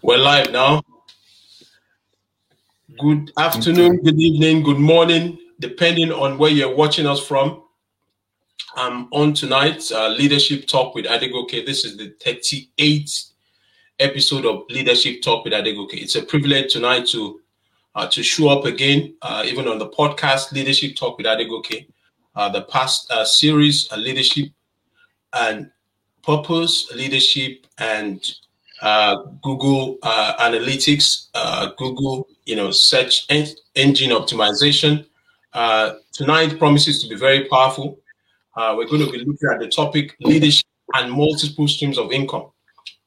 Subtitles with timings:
[0.00, 0.80] We're live now.
[3.00, 7.64] Good afternoon, good evening, good morning, depending on where you're watching us from.
[8.76, 11.66] I'm on tonight's uh, Leadership Talk with Adegoke.
[11.66, 13.32] This is the 38th
[13.98, 15.94] episode of Leadership Talk with Adegoke.
[15.94, 17.40] It's a privilege tonight to
[17.96, 21.88] uh, to show up again, uh, even on the podcast Leadership Talk with Adegoke.
[22.36, 24.48] Uh, the past uh, series, uh, Leadership
[25.32, 25.72] and
[26.22, 28.24] Purpose, Leadership and
[28.82, 35.04] uh, Google uh, Analytics, uh, Google, you know, search en- engine optimization.
[35.52, 37.98] Uh, tonight promises to be very powerful.
[38.56, 42.46] Uh, we're going to be looking at the topic leadership and multiple streams of income.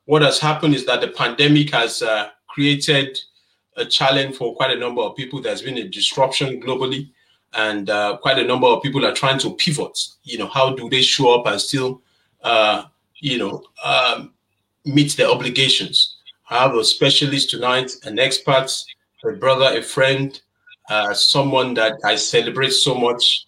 [0.06, 3.18] What has happened is that the pandemic has uh, created
[3.78, 5.42] a challenge for quite a number of people.
[5.42, 7.10] There's been a disruption globally,
[7.54, 7.88] and
[8.22, 9.98] quite a number of people are trying to pivot.
[10.24, 12.02] You know, how do they show up and still,
[13.22, 14.34] you know, um,
[14.86, 16.18] meet their obligations.
[16.50, 18.68] I have a specialist tonight, an expert,
[19.24, 20.40] a brother, a friend,
[20.90, 23.46] uh, someone that I celebrate so much.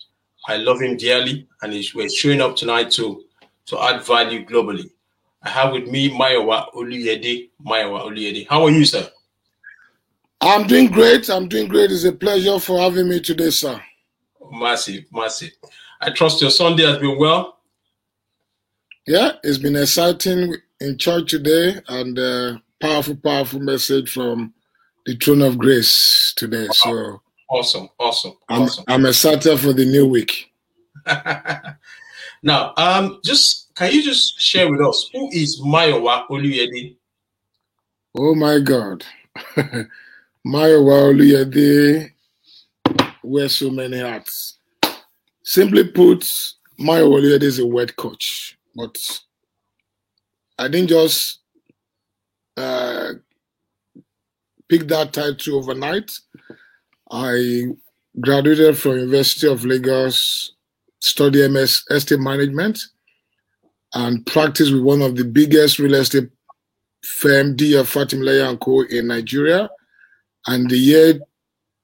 [0.47, 3.23] I love him dearly, and we're showing up tonight to
[3.65, 4.89] to add value globally.
[5.41, 7.49] I have with me Mayowa Oluyede.
[7.65, 8.47] Mayowa Oluyede.
[8.49, 9.09] How are you, sir?
[10.41, 11.29] I'm doing great.
[11.29, 11.91] I'm doing great.
[11.91, 13.81] It's a pleasure for having me today, sir.
[14.51, 15.51] Massive, massive.
[16.01, 17.59] I trust your Sunday has been well.
[19.07, 24.53] Yeah, it's been exciting in church today and uh, powerful, powerful message from
[25.05, 26.67] the throne of grace today.
[26.71, 28.83] So awesome, awesome, I'm, awesome.
[28.87, 30.51] I'm excited for the new week.
[32.43, 36.95] now, um, just can you just share with us who is Mayowa Oluyede?
[38.15, 39.03] Oh my God,
[40.45, 42.11] Mayowa Oluyede
[43.23, 44.57] wears so many hats.
[45.43, 46.21] Simply put,
[46.79, 48.97] Mayowa Oluyede is a word coach, but
[50.57, 51.39] I didn't just
[52.57, 53.13] uh,
[54.69, 56.11] pick that title overnight.
[57.11, 57.65] I
[58.19, 60.53] graduated from University of Lagos,
[60.99, 62.79] studied MS estate management,
[63.93, 66.29] and practiced with one of the biggest real estate
[67.03, 68.81] firm, DF Fatimilehin Co.
[68.81, 69.69] in Nigeria.
[70.47, 71.19] And the year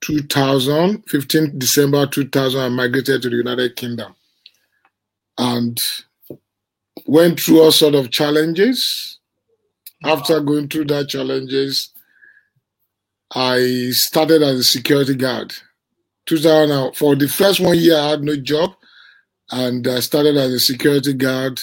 [0.02, 4.16] 2000, 15 December 2000, I migrated to the United Kingdom.
[5.38, 5.80] And
[7.10, 9.20] went through all sort of challenges.
[10.04, 11.92] After going through that challenges,
[13.36, 15.54] I started as a security guard.
[16.28, 18.76] 2000 for the first one year, I had no job,
[19.52, 21.60] and I started as a security guard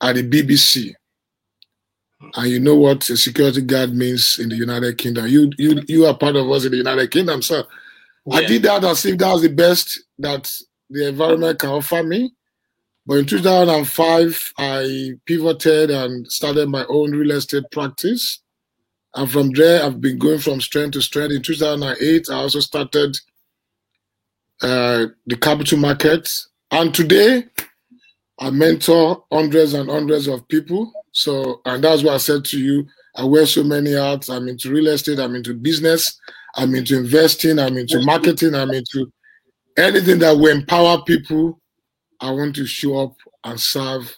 [0.00, 0.94] at the BBC.
[2.36, 5.26] And you know what a security guard means in the United Kingdom.
[5.26, 7.64] You you you are part of us in the United Kingdom, so
[8.26, 8.36] yeah.
[8.36, 10.50] I did that as if that was the best that
[10.88, 12.32] the environment can offer me.
[13.08, 18.42] But in 2005, I pivoted and started my own real estate practice.
[19.14, 21.32] And from there, I've been going from strength to strength.
[21.32, 23.16] In 2008, I also started
[24.60, 26.28] uh, the capital market.
[26.70, 27.44] And today,
[28.40, 30.92] I mentor hundreds and hundreds of people.
[31.12, 32.86] So, and that's why I said to you,
[33.16, 34.28] I wear so many hats.
[34.28, 36.20] I'm into real estate, I'm into business,
[36.56, 39.10] I'm into investing, I'm into marketing, I'm into
[39.78, 41.58] anything that will empower people
[42.20, 44.16] I want to show up and serve,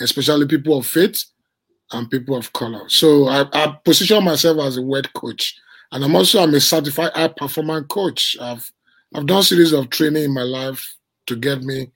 [0.00, 1.24] especially people of faith
[1.92, 2.88] and people of color.
[2.88, 5.54] So I, I position myself as a word coach,
[5.92, 8.36] and I'm also I'm a certified high performance coach.
[8.40, 8.70] I've
[9.14, 10.96] I've done series of training in my life
[11.26, 11.92] to get me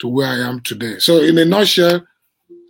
[0.00, 0.98] to where I am today.
[0.98, 2.06] So in a nutshell,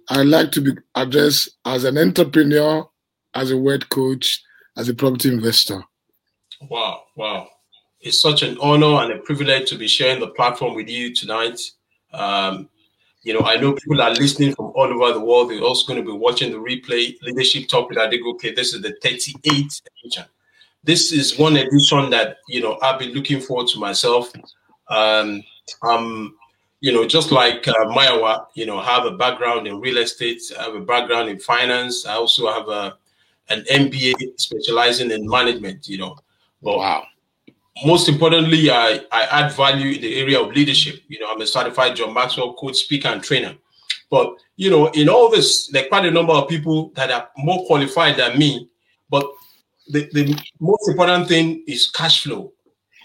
[0.08, 2.88] I like to be addressed as an entrepreneur,
[3.34, 4.42] as a word coach,
[4.76, 5.82] as a property investor.
[6.62, 7.48] Wow, wow.
[8.00, 11.60] It's such an honor and a privilege to be sharing the platform with you tonight.
[12.12, 12.68] Um,
[13.22, 15.50] you know, I know people are listening from all over the world.
[15.50, 17.20] They're also going to be watching the replay.
[17.22, 18.54] Leadership Talk with Adegoke.
[18.54, 20.24] This is the 38th edition.
[20.84, 24.32] This is one edition that you know I've been looking forward to myself.
[24.88, 25.42] Um,
[25.82, 26.36] um,
[26.80, 30.40] you know, just like uh, Mayowa, you know, have a background in real estate.
[30.58, 32.06] I have a background in finance.
[32.06, 32.96] I also have a
[33.50, 35.88] an MBA specializing in management.
[35.88, 36.16] You know,
[36.62, 37.04] but wow
[37.84, 41.00] most importantly, I, I add value in the area of leadership.
[41.08, 43.56] You know, I'm a certified John Maxwell coach, speaker, and trainer.
[44.10, 47.28] But you know, in all this, there are quite a number of people that are
[47.36, 48.68] more qualified than me.
[49.10, 49.24] But
[49.88, 52.52] the, the most important thing is cash flow.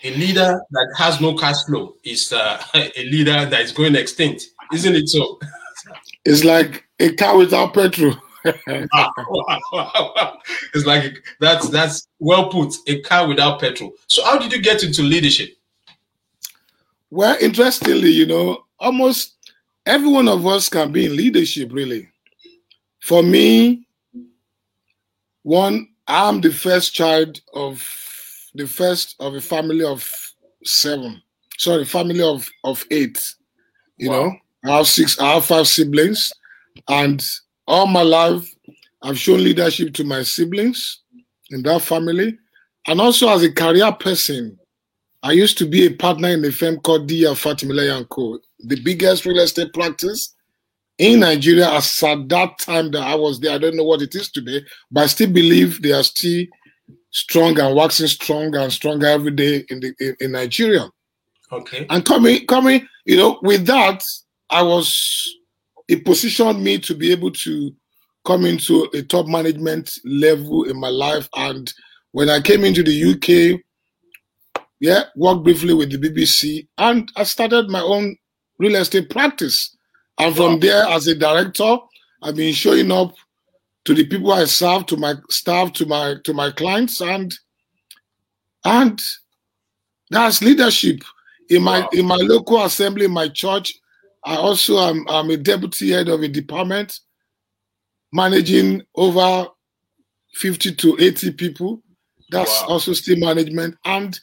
[0.04, 4.48] A leader that has no cash flow is uh, a leader that is going extinct,
[4.74, 5.40] isn't it so?
[6.26, 8.16] It's like a car without petrol.
[10.74, 12.74] it's like that's that's well put.
[12.88, 13.94] A car without petrol.
[14.08, 15.56] So how did you get into leadership?
[17.10, 19.36] Well, interestingly, you know, almost
[19.86, 21.72] every one of us can be in leadership.
[21.72, 22.10] Really,
[23.00, 23.88] for me,
[25.44, 27.88] one I'm the first child of
[28.56, 30.10] the first of a family of
[30.64, 31.22] seven.
[31.58, 33.20] Sorry, family of of eight.
[33.98, 34.36] You know,
[34.66, 36.34] I have six, I have five siblings,
[36.90, 37.24] and
[37.68, 38.54] all my life
[39.04, 41.02] I've shown leadership to my siblings
[41.52, 42.38] in that family,
[42.88, 44.58] and also as a career person.
[45.22, 49.26] I used to be a partner in a firm called Diya Fatimilehin Co., the biggest
[49.26, 50.36] real estate practice
[50.98, 53.54] in Nigeria as at that time that I was there.
[53.54, 54.62] I don't know what it is today,
[54.92, 56.46] but I still believe they are still
[57.12, 60.90] strong and waxing stronger and stronger every day in the in, in Nigeria.
[61.52, 61.86] Okay.
[61.90, 64.04] And coming coming, you know, with that,
[64.50, 65.34] I was
[65.88, 67.74] it positioned me to be able to
[68.26, 71.28] come into a top management level in my life.
[71.36, 71.72] And
[72.12, 73.60] when I came into the UK,
[74.80, 78.16] yeah, worked briefly with the BBC, and I started my own
[78.60, 79.76] real estate practice.
[80.20, 81.78] And from there, as a director,
[82.22, 83.14] I've been showing up
[83.86, 87.34] to the people I serve, to my staff, to my to my clients, and
[88.64, 89.00] and
[90.10, 91.00] that's leadership.
[91.50, 91.90] In my wow.
[91.94, 93.74] in my local assembly, in my church,
[94.26, 97.00] I also am I'm a deputy head of a department
[98.12, 99.48] managing over
[100.36, 101.82] 50 to 80 people.
[102.32, 102.68] That's wow.
[102.70, 103.76] also still management.
[103.86, 104.20] And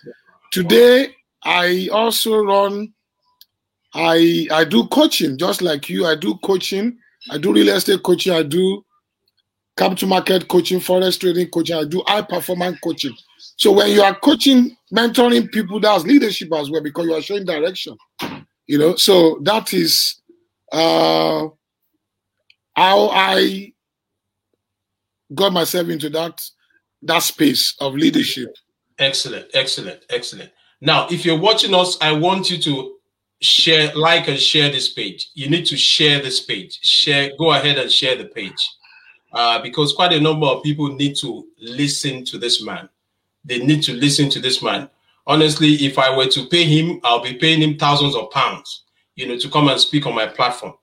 [0.53, 1.15] today
[1.45, 2.93] I also run
[3.95, 6.07] I I do coaching just like you.
[6.07, 6.99] I do coaching.
[7.31, 8.33] I do real estate coaching.
[8.33, 8.85] I do
[9.77, 11.77] capital market coaching, forex trading coaching.
[11.77, 13.15] I do high performance coaching.
[13.57, 17.45] So when you are coaching, mentoring people, that's leadership as well because you are showing
[17.45, 17.97] direction.
[18.71, 20.21] You know, so that is
[20.71, 21.49] uh,
[22.77, 23.73] how I
[25.35, 26.41] got myself into that
[27.03, 28.55] that space of leadership.
[28.97, 30.53] Excellent, excellent, excellent.
[30.81, 32.95] Now, if you're watching us, I want you to
[33.41, 35.31] share, like and share this page.
[35.35, 36.79] You need to share this page.
[36.81, 38.71] Share, go ahead and share the page.
[39.33, 42.89] Uh, because quite a number of people need to listen to this man.
[43.45, 44.89] They need to listen to this man.
[45.31, 48.83] Honestly, if I were to pay him, I'll be paying him thousands of pounds,
[49.15, 50.75] you know, to come and speak on my platform.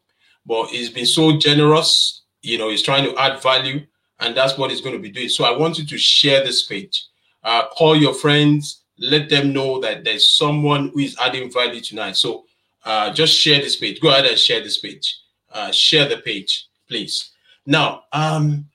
[0.46, 3.86] But he's been so generous, you know, he's trying to add value,
[4.22, 5.28] and that's what he's going to be doing.
[5.28, 7.08] So I want you to share this page.
[7.44, 12.16] Uh, call your friends, let them know that there's someone who is adding value tonight.
[12.16, 12.46] So
[12.86, 14.00] uh, just share this page.
[14.00, 15.14] Go ahead and share this page.
[15.52, 17.32] Uh, share the page, please.
[17.66, 18.70] Now, um,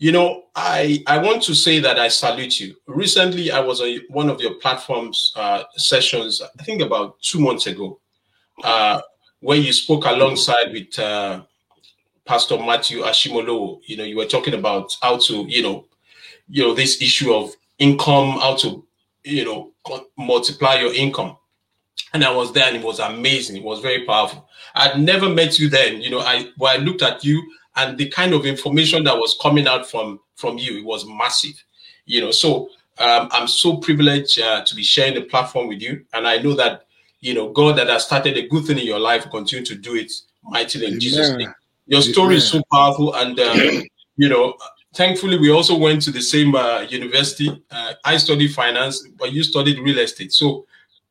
[0.00, 2.74] you know, I I want to say that I salute you.
[2.86, 6.40] Recently, I was on one of your platforms uh, sessions.
[6.58, 8.00] I think about two months ago,
[8.64, 9.02] uh,
[9.40, 11.42] where you spoke alongside with uh,
[12.24, 13.80] Pastor Matthew Ashimolowo.
[13.84, 15.84] You know, you were talking about how to, you know,
[16.48, 18.82] you know, this issue of income, how to,
[19.24, 19.72] you know,
[20.16, 21.36] multiply your income
[22.12, 23.56] and I was there, and it was amazing.
[23.56, 24.48] It was very powerful.
[24.74, 26.00] I'd never met you then.
[26.00, 27.42] You know, I when I looked at you
[27.80, 31.62] and the kind of information that was coming out from from you, it was massive.
[32.04, 36.04] You know, so um, I'm so privileged uh, to be sharing the platform with you,
[36.12, 36.84] and I know that
[37.20, 39.94] you know God that has started a good thing in your life continue to do
[39.94, 40.12] it
[40.44, 41.54] mightily in Jesus' name.
[41.86, 42.36] Your story Amen.
[42.38, 43.82] is so powerful, and uh,
[44.16, 44.54] you know,
[44.94, 47.50] thankfully we also went to the same uh, university.
[47.70, 50.66] Uh, I studied finance, but you studied real estate, so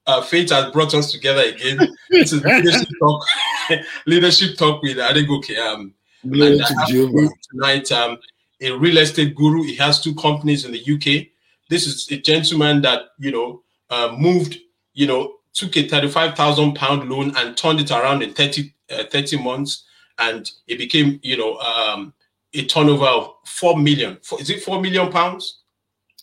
[0.06, 1.78] uh, fate has brought us together again.
[2.10, 3.26] this is leadership talk,
[4.06, 5.58] leadership talk with Adegoke.
[5.58, 5.94] Um,
[6.24, 8.18] and tonight, um,
[8.62, 9.64] a real estate guru.
[9.64, 11.28] He has two companies in the UK.
[11.70, 14.58] This is a gentleman that you know uh, moved,
[14.94, 19.04] you know, took a thirty-five thousand pound loan and turned it around in 30, uh,
[19.12, 19.86] 30 months,
[20.18, 22.14] and it became, you know, um,
[22.54, 24.18] a turnover of four million.
[24.40, 25.60] Is it four million pounds?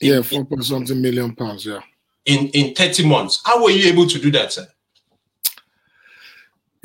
[0.00, 1.64] Yeah, four point something million pounds.
[1.64, 1.80] Yeah
[2.26, 3.40] in, in 30 months.
[3.44, 4.66] How were you able to do that, sir?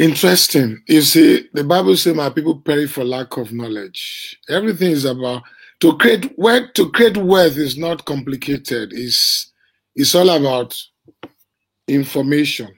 [0.01, 0.81] Interesting.
[0.87, 4.35] You see, the Bible says my people perish for lack of knowledge.
[4.49, 5.43] Everything is about
[5.79, 6.73] to create wealth.
[6.73, 8.93] To create wealth is not complicated.
[8.93, 9.53] It's
[9.95, 10.75] it's all about
[11.87, 12.69] information.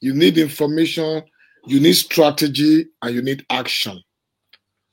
[0.00, 1.22] You need information,
[1.66, 4.00] you need strategy, and you need action.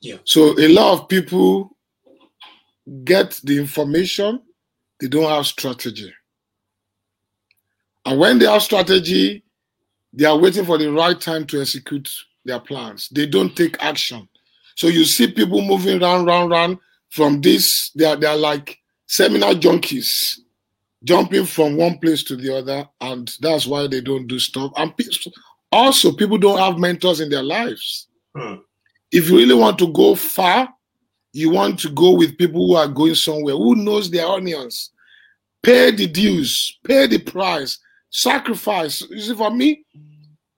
[0.02, 0.18] Yeah.
[0.24, 1.74] So a lot of people
[3.04, 4.42] get the information,
[5.00, 6.12] they don't have strategy.
[8.04, 9.42] And when they have strategy,
[10.18, 12.10] they are waiting for the right time to execute
[12.44, 13.08] their plans.
[13.10, 14.28] They don't take action.
[14.74, 16.78] So you see people moving around, round, round
[17.10, 17.92] from this.
[17.94, 20.40] They are, they are like seminar junkies,
[21.04, 24.72] jumping from one place to the other, and that's why they don't do stuff.
[24.76, 24.92] And
[25.70, 28.08] also, people don't have mentors in their lives.
[28.34, 28.56] Hmm.
[29.12, 30.68] If you really want to go far,
[31.32, 34.90] you want to go with people who are going somewhere, who knows their onions.
[35.62, 37.78] Pay the dues, pay the price,
[38.10, 39.02] sacrifice.
[39.02, 39.84] You see, for me,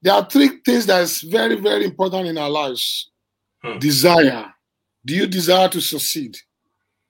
[0.03, 3.11] there are three things that's very, very important in our lives.
[3.63, 3.79] Hmm.
[3.79, 4.53] Desire.
[5.05, 6.37] Do you desire to succeed?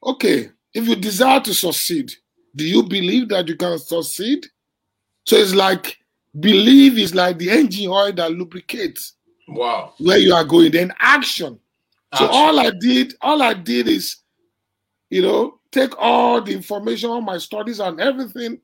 [0.05, 2.13] Okay, if you desire to succeed,
[2.57, 4.47] do you believe that you can succeed?
[5.25, 5.99] So it's like
[6.39, 9.15] believe is like the engine oil that lubricates
[9.49, 9.95] Wow.
[9.99, 10.71] where you are going.
[10.73, 11.59] Then action.
[12.15, 12.29] So Action.
[12.33, 14.17] all I did, all I did is,
[15.11, 18.61] you know, take all the information on my studies and everything,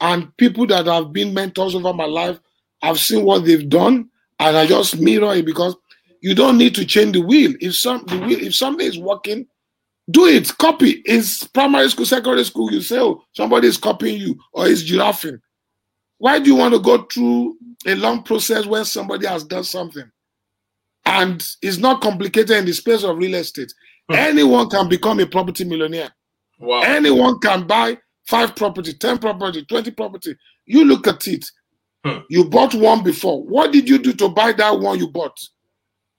[0.00, 2.40] and people that have been mentors over my life,
[2.82, 4.08] I've seen what they've done,
[4.38, 5.76] and I just mirror it because
[6.20, 7.54] you don't need to change the wheel.
[7.60, 9.46] If some the wheel, if something is working,
[10.10, 10.50] do it.
[10.58, 11.02] Copy.
[11.04, 12.72] It's primary school, secondary school.
[12.72, 15.40] You say, oh, somebody is copying you or is giraffing.
[16.18, 17.56] Why do you want to go through
[17.86, 20.10] a long process when somebody has done something?
[21.06, 23.72] And it's not complicated in the space of real estate.
[24.08, 24.16] Hmm.
[24.16, 26.10] Anyone can become a property millionaire.
[26.58, 26.82] Wow.
[26.82, 27.96] Anyone can buy
[28.26, 30.36] five property, 10 property, 20 property.
[30.66, 31.44] You look at it.
[32.04, 32.18] Hmm.
[32.30, 33.42] You bought one before.
[33.44, 35.38] What did you do to buy that one you bought?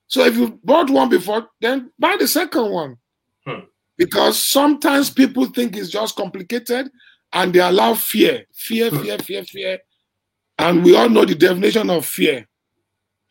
[0.07, 2.97] So if you bought one before, then buy the second one.
[3.45, 3.61] Hmm.
[3.97, 6.89] Because sometimes people think it's just complicated
[7.33, 9.01] and they allow fear, fear, Hmm.
[9.01, 9.79] fear, fear, fear.
[10.59, 12.47] And we all know the definition of fear.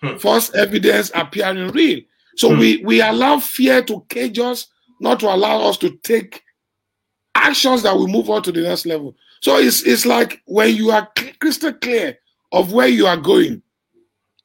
[0.02, 0.16] Hmm.
[0.16, 2.00] False evidence appearing real.
[2.36, 4.66] So we, we allow fear to cage us,
[5.00, 6.42] not to allow us to take
[7.34, 9.14] actions that will move on to the next level.
[9.42, 11.08] So it's it's like when you are
[11.40, 12.18] crystal clear
[12.52, 13.62] of where you are going.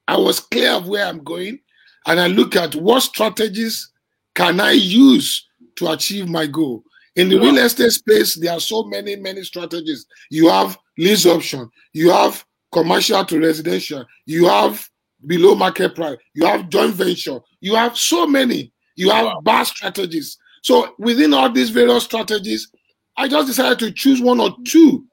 [0.08, 1.60] I was clear of where I'm going,
[2.08, 3.92] and I look at what strategies
[4.36, 5.48] can I use
[5.78, 6.84] to achieve my goal.
[7.16, 10.06] In the real estate space, there are so many, many strategies.
[10.30, 14.88] You have lease option, you have commercial to residential, you have
[15.26, 19.42] below market price, you have joint venture, you have so many, you have Wow.
[19.42, 20.38] bar strategies.
[20.62, 22.70] So within all these various strategies,
[23.18, 25.06] I just decided to choose one or two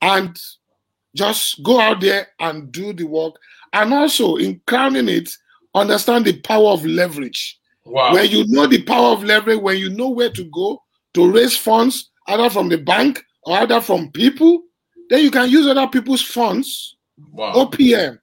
[0.00, 0.36] and
[1.14, 3.34] just go out there and do the work.
[3.72, 5.30] And also, in crowning it,
[5.74, 7.58] understand the power of leverage.
[7.84, 8.14] Wow.
[8.14, 10.82] When you know the power of leverage, when you know where to go
[11.14, 14.62] to raise funds, either from the bank or either from people,
[15.10, 16.96] then you can use other people's funds,
[17.32, 17.52] Wow.
[17.54, 18.18] OPM,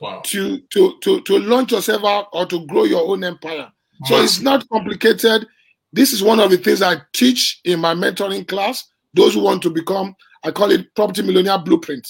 [0.00, 0.22] Wow.
[0.26, 3.70] to to to to launch yourself out or to grow your own empire.
[4.06, 5.46] So it's not complicated.
[5.92, 8.84] This is one of the things I teach in my mentoring class.
[9.14, 10.14] Those who want to become,
[10.44, 12.06] I call it property millionaire blueprint.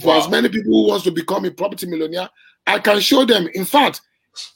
[0.00, 0.18] For Wow.
[0.20, 2.28] as many people who wants to become a property millionaire,
[2.66, 3.48] I can show them.
[3.54, 4.00] In fact,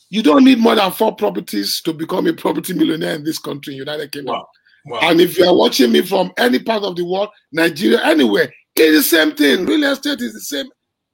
[0.08, 3.74] you don't need more than four properties to become a property millionaire in this country,
[3.74, 4.34] United Kingdom.
[4.34, 4.48] Wow.
[4.86, 5.00] Wow.
[5.02, 9.10] And if you are watching me from any part of the world, Nigeria, anywhere, it's
[9.10, 9.66] the same thing.
[9.66, 10.66] Real estate is the same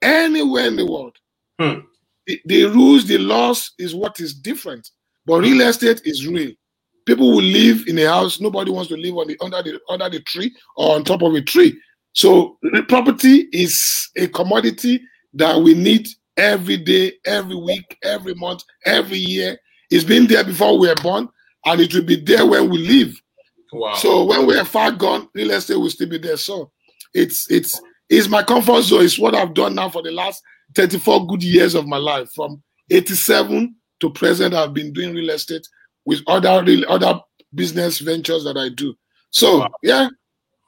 [0.02, 1.16] anywhere in the world.
[1.58, 1.80] Hmm.
[2.26, 4.90] The, the rules, the laws is what is different.
[5.24, 6.52] But real estate is real.
[7.06, 8.40] People will live in a house.
[8.40, 11.34] Nobody wants to live on the under the under the tree or on top of
[11.34, 11.76] a tree.
[12.12, 15.00] So property is a commodity
[15.34, 19.58] that we need every day, every week, every month, every year.
[19.90, 21.28] It's been there before we were born,
[21.66, 23.20] and it will be there when we leave.
[23.72, 23.94] wow.
[23.94, 26.36] So when we are far gone, real estate will still be there.
[26.36, 26.70] So
[27.14, 29.04] it's it's it's my comfort zone.
[29.04, 30.42] It's what I've done now for the last
[30.74, 32.30] 34 good years of my life.
[32.34, 35.66] From 87 to present, I've been doing real estate
[36.04, 37.20] with other real other
[37.54, 38.94] business ventures that I do.
[39.30, 39.70] So Wow.
[39.82, 40.08] yeah,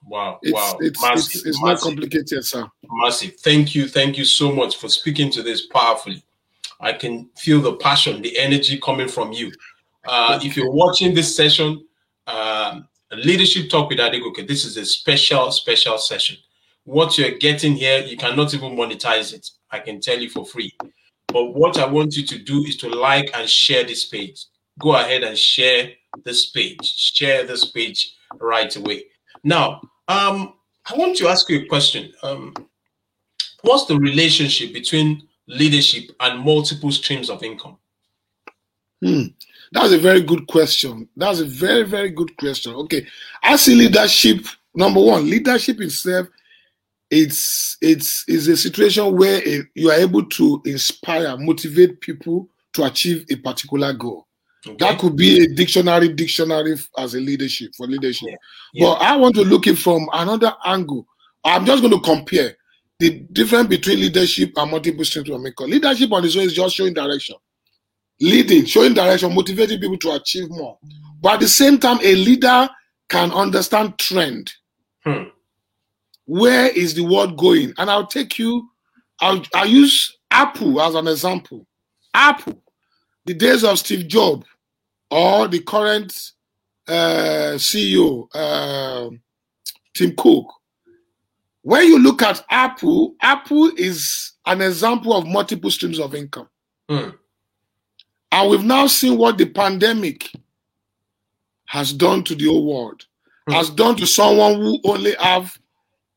[0.06, 0.38] wow.
[0.42, 0.76] it's wow.
[0.80, 1.32] it's, massive.
[1.34, 2.66] it's it's not complicated, sir.
[3.02, 3.36] Massive.
[3.36, 3.88] Thank you.
[3.88, 6.22] Thank you so much for speaking to this powerfully.
[6.80, 9.52] I can feel the passion, the energy coming from you.
[10.06, 11.84] Uh, if you're watching this session,
[12.26, 16.36] um, leadership talk with Adegoke, this is a special, special session.
[16.84, 19.48] What you're getting here, you cannot even monetize it.
[19.70, 20.72] I can tell you for free.
[21.28, 24.44] But what I want you to do is to like and share this page.
[24.78, 25.92] Go ahead and share
[26.24, 26.84] this page.
[26.84, 29.04] Share this page right away.
[29.42, 30.54] Now, um,
[30.90, 32.12] I want to ask you a question.
[32.22, 32.54] Um,
[33.62, 37.78] what's the relationship between leadership and multiple streams of income?
[39.02, 39.26] Hmm.
[39.72, 41.08] That's a very good question.
[41.16, 42.74] That's a very, very good question.
[42.74, 43.06] Okay.
[43.42, 46.28] I see leadership, number one, leadership itself,
[47.10, 52.84] it's it's is a situation where eh, you are able to inspire, motivate people to
[52.84, 54.26] achieve a particular goal.
[54.66, 54.76] Okay?
[54.78, 58.30] That could be a dictionary, dictionary as a leadership for leadership.
[58.72, 58.86] Yeah.
[58.86, 61.06] But I want to look it from another angle.
[61.44, 62.56] I'm just going to compare
[62.98, 65.70] the difference between leadership and multiple streams of income.
[65.70, 67.36] Leadership on its own is just showing direction,
[68.20, 70.78] leading, showing direction, motivating people to achieve more.
[71.20, 72.68] But at the same time, a leader
[73.08, 74.52] can understand trend.
[75.04, 75.24] Hmm.
[76.26, 77.74] Where is the world going?
[77.76, 78.70] And I'll take you.
[79.20, 81.66] I'll, I'll use Apple as an example.
[82.14, 82.62] Apple,
[83.26, 84.46] the days of Steve Jobs,
[85.14, 86.32] or the current
[86.88, 89.08] uh, CEO, uh,
[89.94, 90.46] Tim Cook.
[91.62, 96.48] When you look at Apple, Apple is an example of multiple streams of income.
[96.88, 97.10] Hmm.
[98.32, 100.32] And we've now seen what the pandemic
[101.66, 103.06] has done to the whole world.
[103.48, 105.56] has done to someone who only have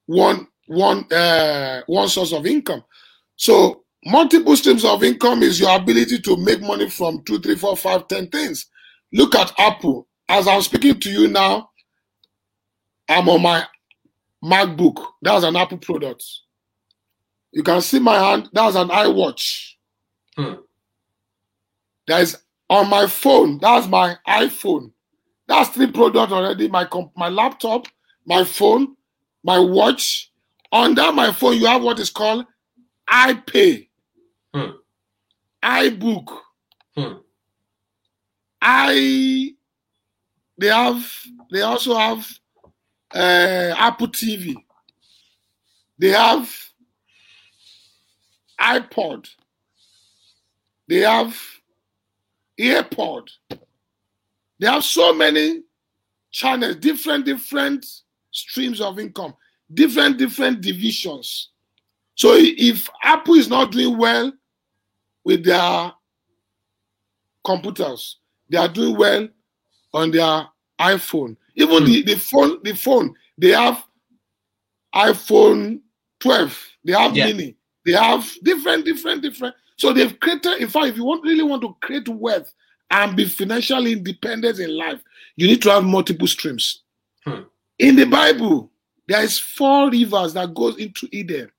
[0.07, 2.83] one one uh, one source of income.
[3.35, 7.77] So multiple streams of income is your ability to make money from two, three, four,
[7.77, 8.65] five, ten things.
[9.13, 10.07] Look at Apple.
[10.29, 11.69] As I'm speaking to you now,
[13.09, 13.65] I'm on my
[14.43, 15.03] MacBook.
[15.21, 16.23] That's an Apple product.
[17.51, 18.49] You can see my hand.
[18.53, 19.71] That's an iWatch.
[20.35, 20.53] Hmm.
[22.07, 22.37] There's
[22.69, 23.59] on my phone.
[23.59, 24.91] That's my iPhone.
[25.47, 26.67] That's three products already.
[26.67, 27.87] My comp- my laptop,
[28.25, 28.95] my phone,
[29.43, 30.31] my watch.
[30.71, 32.45] Under my phone, you have what is called
[33.09, 33.87] iPay,
[34.53, 34.71] Hmm.
[35.63, 36.39] iBook,
[36.97, 37.13] Hmm.
[38.61, 39.53] I.
[40.57, 41.05] They have.
[41.51, 42.27] They also have
[43.13, 44.55] uh, Apple TV.
[45.99, 46.49] They have
[48.59, 49.27] iPod.
[50.87, 51.37] They have
[52.59, 53.29] AirPod.
[54.59, 55.63] They have so many
[56.31, 57.85] channels, different, different
[58.31, 59.33] streams of income,
[59.73, 61.49] different, different divisions.
[62.15, 64.31] So if Apple is not doing well
[65.23, 65.91] with their
[67.43, 68.19] computers,
[68.49, 69.27] they are doing well
[69.93, 70.47] on their
[70.79, 71.35] iPhone.
[71.55, 73.83] Even the, the phone, the phone, they have
[74.95, 75.81] iPhone
[76.19, 77.25] 12, they have Yeah.
[77.27, 79.55] mini, they have different, different, different.
[79.77, 82.51] So they've created, in fact, if you want really want to create wealth
[82.89, 85.01] and be financially independent in life,
[85.35, 86.83] you need to have multiple streams.
[87.25, 87.41] Hmm.
[87.79, 88.71] In the Bible,
[89.07, 91.51] there is four rivers that goes into Eden.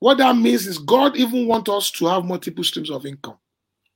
[0.00, 3.38] What that means is God even wants us to have multiple streams of income.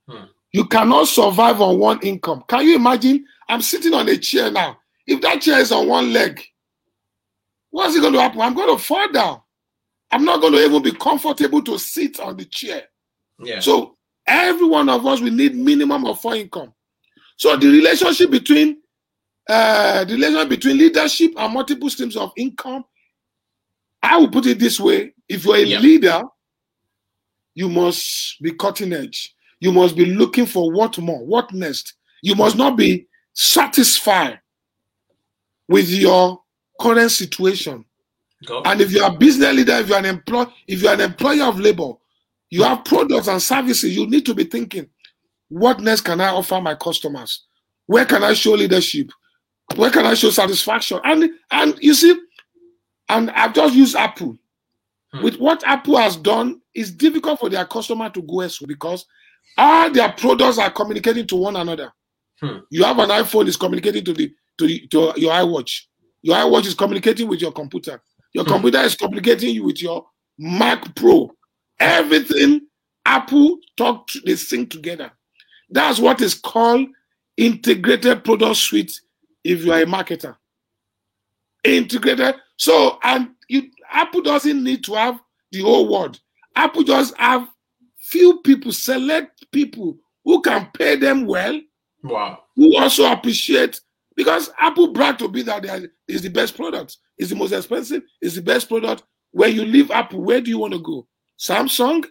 [0.08, 0.24] Hmm.
[0.52, 2.44] You cannot survive on one income.
[2.46, 3.24] Can you imagine?
[3.48, 4.78] I'm sitting on a chair now.
[5.06, 6.42] If that chair is on one leg,
[7.70, 8.40] what's it going to happen?
[8.40, 9.40] I'm going to fall down.
[10.10, 12.82] I'm not going to even be comfortable to sit on the chair.
[13.42, 13.60] Yeah.
[13.60, 16.72] So every one of us will need minimum of four income.
[17.36, 18.78] So the relationship between
[19.48, 22.84] uh, the relationship between leadership and multiple streams of income,
[24.02, 25.78] I will put it this way: if you're a Yeah.
[25.80, 26.22] leader,
[27.54, 29.34] you must be cutting edge.
[29.62, 31.94] You must be looking for what more, what next.
[32.20, 34.40] You must not be satisfied
[35.68, 36.42] with your
[36.80, 37.84] current situation.
[38.64, 41.60] And if you're a business leader, if you're an employee, if you're an employer of
[41.60, 41.92] labor,
[42.50, 44.88] you have products and services, you need to be thinking,
[45.48, 47.44] what next can I offer my customers?
[47.86, 49.12] Where can I show leadership?
[49.76, 50.98] Where can I show satisfaction?
[51.04, 52.20] And and you see,
[53.08, 54.36] and I've just used Apple.
[55.12, 55.22] Hmm.
[55.22, 59.06] With what Apple has done, it's difficult for their customer to go elsewhere because
[59.56, 61.92] all their products are communicating to one another.
[62.40, 62.58] Hmm.
[62.70, 65.82] You have an iPhone, is communicating to the to, the, to your iWatch.
[66.22, 68.02] Your iWatch is communicating with your computer.
[68.32, 68.52] Your Hmm.
[68.52, 70.06] computer is communicating you with your
[70.38, 71.30] Mac Pro.
[71.78, 72.60] Everything
[73.04, 75.10] Apple talk, to, they sync together.
[75.70, 76.88] That's what is called
[77.36, 79.00] integrated product suite.
[79.42, 80.36] If you are a marketer,
[81.64, 82.36] integrated.
[82.56, 86.20] So and you Apple doesn't need to have the whole world.
[86.54, 87.48] Apple just have
[88.02, 91.60] few people, select people who can pay them well,
[92.02, 92.42] Wow.
[92.56, 93.80] who also appreciate
[94.16, 97.52] because Apple brag to be that they are- is the best product, is the most
[97.52, 99.04] expensive, is the best product.
[99.30, 101.08] When you leave Apple, where do you want to go?
[101.38, 102.04] Samsung?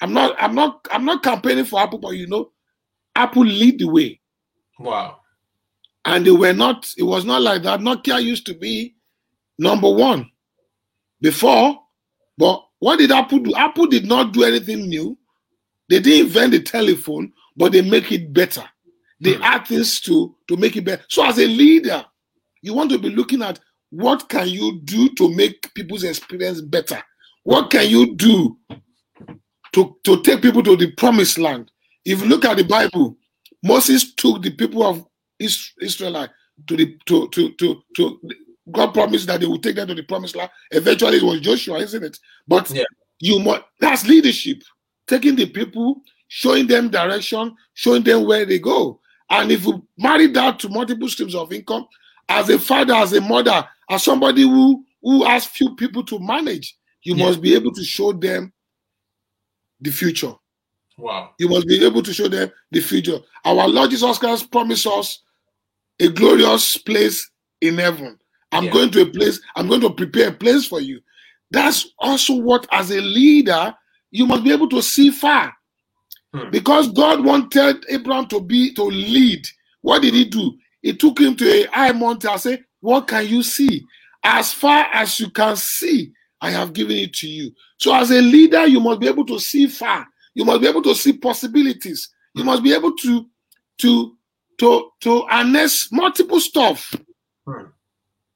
[0.00, 2.52] I'm not, I'm not, I'm not campaigning for Apple, but you know,
[3.16, 4.20] Apple lead the way.
[4.78, 5.20] Wow.
[6.04, 7.80] And they were not, it was not like that.
[7.80, 8.94] Nokia used to be
[9.58, 10.30] number one
[11.20, 11.80] before,
[12.36, 13.54] but what did Apple do?
[13.56, 15.18] Apple did not do anything new.
[15.88, 18.64] They didn't invent the telephone, but they make it better.
[19.20, 19.42] They Hmm.
[19.42, 21.04] add things to to make it better.
[21.08, 22.04] So as a leader,
[22.62, 23.58] you want to be looking at
[23.90, 27.02] what can you do to make people's experience better.
[27.44, 28.58] What can you do
[29.72, 31.70] to, to take people to the promised land?
[32.04, 33.16] If you look at the Bible,
[33.62, 35.04] Moses took the people of
[35.38, 36.30] Is- Israelite
[36.66, 38.20] to the to to to to
[38.72, 40.50] God promised that they would take them to the promised land.
[40.72, 42.18] Eventually, it was Joshua, isn't it?
[42.46, 42.84] But Yeah.
[43.20, 44.62] you must that's leadership,
[45.08, 49.00] taking the people, showing them direction, showing them where they go.
[49.30, 51.86] And if you marry that to multiple streams of income,
[52.28, 56.76] as a father, as a mother, as somebody who who has few people to manage,
[57.02, 57.26] you Yeah.
[57.26, 58.52] must be able to show them
[59.80, 60.34] the future.
[60.96, 61.34] Wow.
[61.38, 63.20] You must be able to show them the future.
[63.44, 65.22] Our Lord Jesus Christ promised us
[66.00, 68.18] a glorious place in heaven.
[68.50, 68.72] I'm Yeah.
[68.72, 71.00] going to a place, I'm going to prepare a place for you.
[71.52, 73.74] That's also what, as a leader,
[74.10, 75.52] you must be able to see far.
[76.34, 76.50] Hmm.
[76.50, 79.46] Because God wanted Abraham to be to lead.
[79.80, 80.56] What did he do?
[80.82, 83.84] He took him to a high mountain and said, What can you see?
[84.22, 87.52] As far as you can see, I have given it to you.
[87.78, 90.06] So, as a leader, you must be able to see far.
[90.34, 92.08] You must be able to see possibilities.
[92.34, 93.26] You must be able to
[93.78, 94.16] to
[94.58, 96.94] to to harness multiple stuff
[97.48, 97.64] Hmm.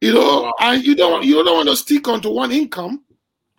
[0.01, 3.05] You know, and you don't you don't want to stick onto one income.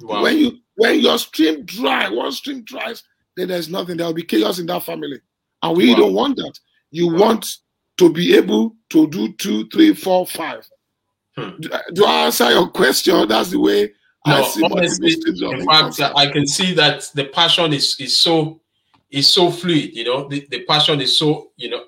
[0.02, 0.24] Wow.
[0.24, 3.04] When you when your stream dry, one stream dries,
[3.36, 3.98] then there's nothing.
[3.98, 5.20] There will be chaos in that family,
[5.62, 5.98] and we Wow.
[6.00, 6.60] don't want that.
[6.92, 7.20] You Wow.
[7.20, 7.58] want
[7.98, 10.68] to be able to do two, three, four, five.
[11.38, 11.52] Hmm.
[11.60, 13.28] Do, do I answer your question?
[13.28, 13.94] That's the way
[14.26, 18.62] I see honestly, in fact, I can see that the passion is is so
[19.12, 19.96] is so fluid.
[19.96, 21.84] You know, the, the passion is so you know.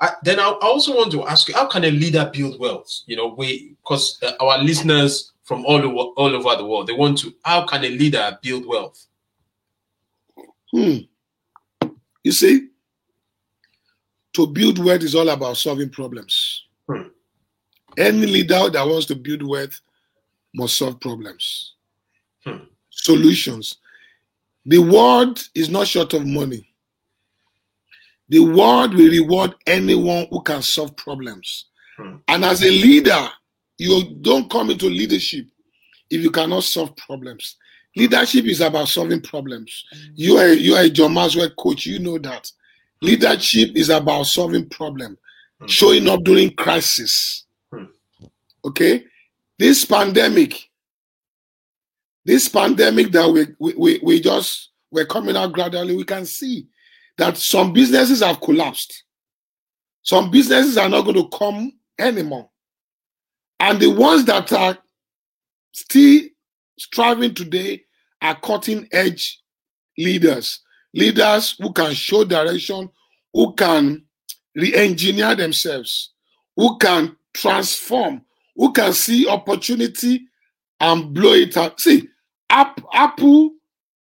[0.00, 2.90] I, then I I also want to ask you, how can a leader build wealth?
[3.06, 6.94] You know, we because uh, our listeners from all over all over the world they
[6.94, 7.34] want to.
[7.44, 9.06] How can a leader build wealth?
[10.70, 10.98] Hmm.
[12.24, 12.68] You see,
[14.32, 16.68] to build wealth is all about solving problems.
[16.88, 17.08] Hmm.
[17.98, 19.78] Any leader that wants to build wealth
[20.54, 21.74] must solve problems,
[22.46, 22.64] Hmm.
[22.88, 23.76] solutions.
[24.64, 26.66] The world is not short of money.
[28.30, 31.66] The world will reward anyone who can solve problems.
[31.98, 32.16] Hmm.
[32.28, 33.28] And as a leader,
[33.78, 35.46] you don't come into leadership
[36.10, 37.56] if you cannot solve problems.
[37.96, 39.84] Leadership is about solving problems.
[40.14, 41.86] You are you are a John Maxwell coach.
[41.86, 42.50] You know that
[43.00, 45.18] leadership is about solving problem,
[45.60, 45.66] Hmm.
[45.66, 47.44] showing up during crisis.
[47.72, 47.84] Hmm.
[48.64, 49.04] Okay,
[49.58, 50.70] this pandemic,
[52.24, 55.96] this pandemic that we, we we we just we're coming out gradually.
[55.96, 56.66] We can see
[57.18, 59.04] that some businesses have collapsed.
[60.02, 62.48] Some businesses are not going to come anymore,
[63.62, 64.76] and the ones that are
[65.70, 66.22] still
[66.76, 67.84] striving today
[68.20, 69.40] are cutting edge
[69.96, 70.60] leaders,
[70.92, 72.90] leaders who can show direction,
[73.32, 74.02] who can
[74.56, 76.10] re engineer themselves,
[76.56, 78.22] who can transform,
[78.56, 80.26] who can see opportunity
[80.80, 81.80] and blow it out.
[81.80, 82.08] See,
[82.50, 83.52] App, Apple,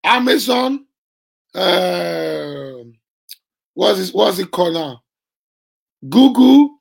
[0.03, 0.87] Amazon,
[1.55, 2.79] uh,
[3.75, 5.03] what's it, what's it called now?
[6.09, 6.79] Google,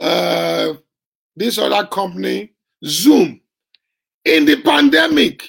[0.00, 0.74] uh,
[1.36, 2.52] this other company,
[2.84, 3.40] Zoom.
[4.24, 5.42] In the pandemic,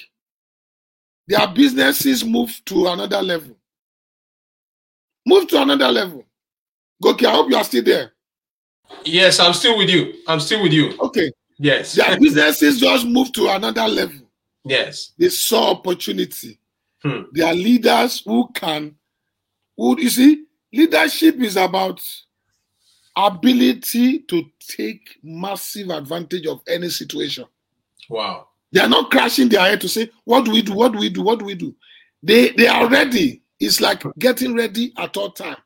[1.26, 3.56] their businesses moved to another level.
[5.26, 6.24] Move to another level.
[7.02, 8.12] Goki, I hope you are still there.
[9.04, 10.14] Yes, I'm still with you.
[10.26, 10.92] I'm still with you.
[11.00, 11.30] Okay.
[11.58, 11.94] Yes.
[11.94, 14.28] Their businesses just moved to another level.
[14.64, 15.12] yes.
[15.18, 16.58] They saw opportunity.
[17.02, 17.22] Hmm.
[17.34, 18.96] They are leaders who can,
[19.76, 22.02] who you see, leadership is about
[23.16, 27.44] ability to take massive advantage of any situation.
[28.08, 28.48] Wow.
[28.72, 30.74] They are not crashing their head to say, What do we do?
[30.74, 31.22] What do we do?
[31.22, 31.74] What do we do?
[32.22, 33.42] They they are ready.
[33.60, 35.56] It's like getting ready at all time.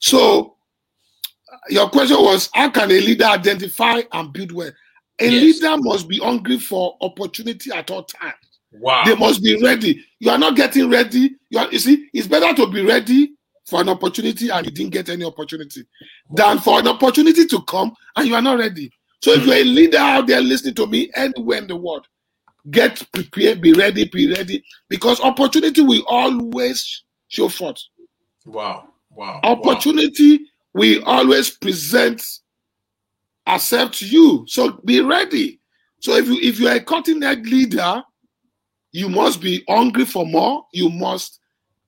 [0.00, 0.56] So
[1.52, 4.72] uh, your question was how can a leader identify and build well?
[5.20, 5.60] A Yes.
[5.60, 8.34] leader must be hungry for opportunity at all times.
[8.72, 9.02] Wow.
[9.04, 10.04] They must be ready.
[10.18, 11.36] You are not getting ready.
[11.50, 13.32] You, are, you see, it's better to be ready
[13.68, 15.84] for an opportunity and you didn't get any opportunity
[16.34, 18.90] than for an opportunity to come and you are not ready.
[19.22, 19.48] So if hmm.
[19.48, 22.06] you're a leader out there listening to me anywhere in the world,
[22.70, 27.78] get prepared, be ready, be ready, because opportunity will always show forth.
[28.46, 28.88] Wow.
[29.10, 29.40] Wow.
[29.42, 30.40] Opportunity
[30.72, 32.22] will always present
[33.46, 34.44] herself to you.
[34.46, 35.60] So be ready.
[36.00, 38.02] So if you if you are a cutting edge leader,
[38.92, 40.64] you must be hungry for more.
[40.72, 41.40] You must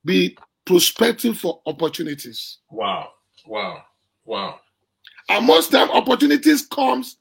[0.05, 0.37] be
[0.71, 2.59] prospecting for opportunities.
[2.71, 3.09] Wow.
[3.45, 3.83] Wow.
[4.25, 4.61] Wow.
[5.29, 7.17] And most time opportunities comes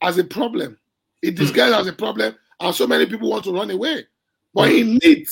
[0.00, 0.78] as a problem.
[1.20, 4.06] It disguises as a problem, and so many people want to run away.
[4.54, 4.76] But Hmm.
[4.76, 5.28] in it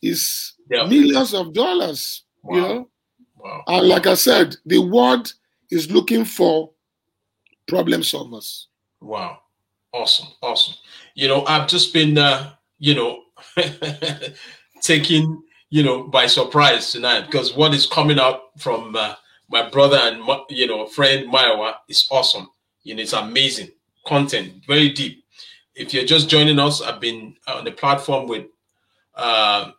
[0.00, 0.84] is Yeah.
[0.86, 2.22] millions of dollars.
[2.44, 2.68] You Wow.
[2.68, 2.90] know,
[3.36, 3.64] Wow.
[3.66, 5.34] and like I said, the world
[5.70, 6.70] is looking for
[7.68, 8.64] problem solvers.
[9.02, 9.42] Wow.
[9.92, 10.28] Awesome.
[10.40, 10.74] Awesome.
[11.14, 13.24] You know, I've just been, uh, you know,
[14.80, 19.14] taken, you know, by surprise tonight because what is coming out from uh,
[19.48, 22.48] my brother and, my, you know, friend Mayowa is awesome.
[22.82, 23.70] You know, it's amazing
[24.06, 25.24] content, very deep.
[25.74, 28.46] If you're just joining us, I've been on the platform with
[29.14, 29.70] uh,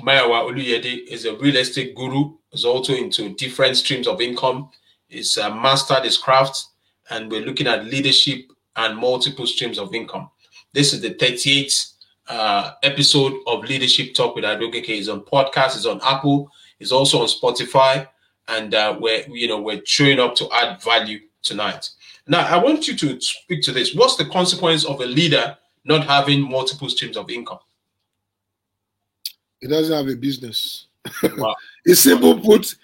[0.00, 2.32] Mayowa Oluyede is a real estate guru.
[2.52, 4.70] Is also into different streams of income.
[5.10, 6.64] Is uh, mastered his craft,
[7.10, 10.30] and we're looking at leadership and multiple streams of income.
[10.72, 11.95] This is the 38th
[12.28, 14.88] uh, episode of Leadership Talk with Adegoke.
[14.88, 15.76] It's on podcast.
[15.76, 16.50] It's on Apple.
[16.80, 18.08] It's also on Spotify,
[18.48, 21.90] and uh, we're you know we're showing up to add value tonight.
[22.26, 23.94] Now, I want you to speak to this.
[23.94, 27.58] What's the consequence of a leader not having multiple streams of income?
[29.60, 30.86] He doesn't have a business.
[31.36, 31.54] Wow.
[31.84, 32.74] it's simple put.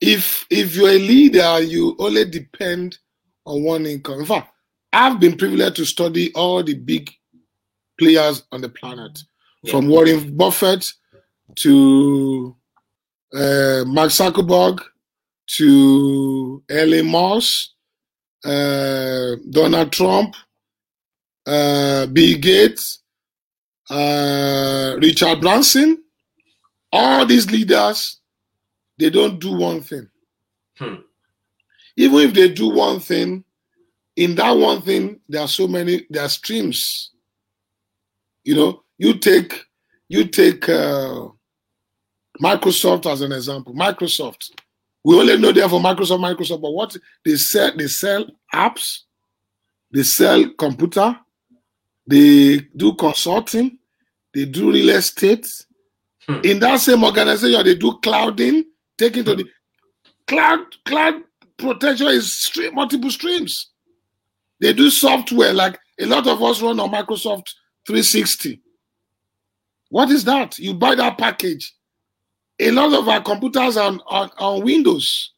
[0.00, 2.98] If if you're a leader, you only depend
[3.44, 4.20] on one income.
[4.20, 4.52] In fact,
[4.92, 7.12] I've been privileged to study all the big
[7.98, 9.20] players on the planet,
[9.62, 9.70] Yeah.
[9.72, 10.92] from Warren Buffett
[11.56, 12.56] to
[13.34, 14.80] uh, Mark Zuckerberg
[15.56, 17.70] to Elon Musk,
[18.44, 20.34] uh, Donald Trump,
[21.46, 23.00] uh, Bill Gates,
[23.90, 26.02] uh, Richard Branson,
[26.92, 28.20] all these leaders,
[28.98, 30.08] they don't do one thing.
[30.78, 30.96] Hmm.
[31.96, 33.44] Even if they do one thing,
[34.16, 37.11] in that one thing, there are so many, there are streams.
[38.44, 39.64] You know, you take
[40.08, 41.28] you take uh,
[42.40, 43.74] Microsoft as an example.
[43.74, 44.50] Microsoft,
[45.04, 49.00] we only know them for Microsoft, Microsoft, but what they sell, they sell apps,
[49.92, 51.18] they sell computer,
[52.06, 53.78] they do consulting,
[54.34, 55.46] they do real estate.
[56.26, 56.40] Hmm.
[56.44, 58.64] In that same organization, they do clouding,
[58.98, 59.48] taking to the
[60.26, 61.22] cloud, cloud
[61.56, 63.70] protection is stream, multiple streams.
[64.60, 67.54] They do software like a lot of us run on Microsoft
[67.86, 68.60] 360.
[69.88, 70.58] What is that?
[70.58, 71.74] You buy that package.
[72.60, 75.32] A lot of our computers are on, on, on Windows.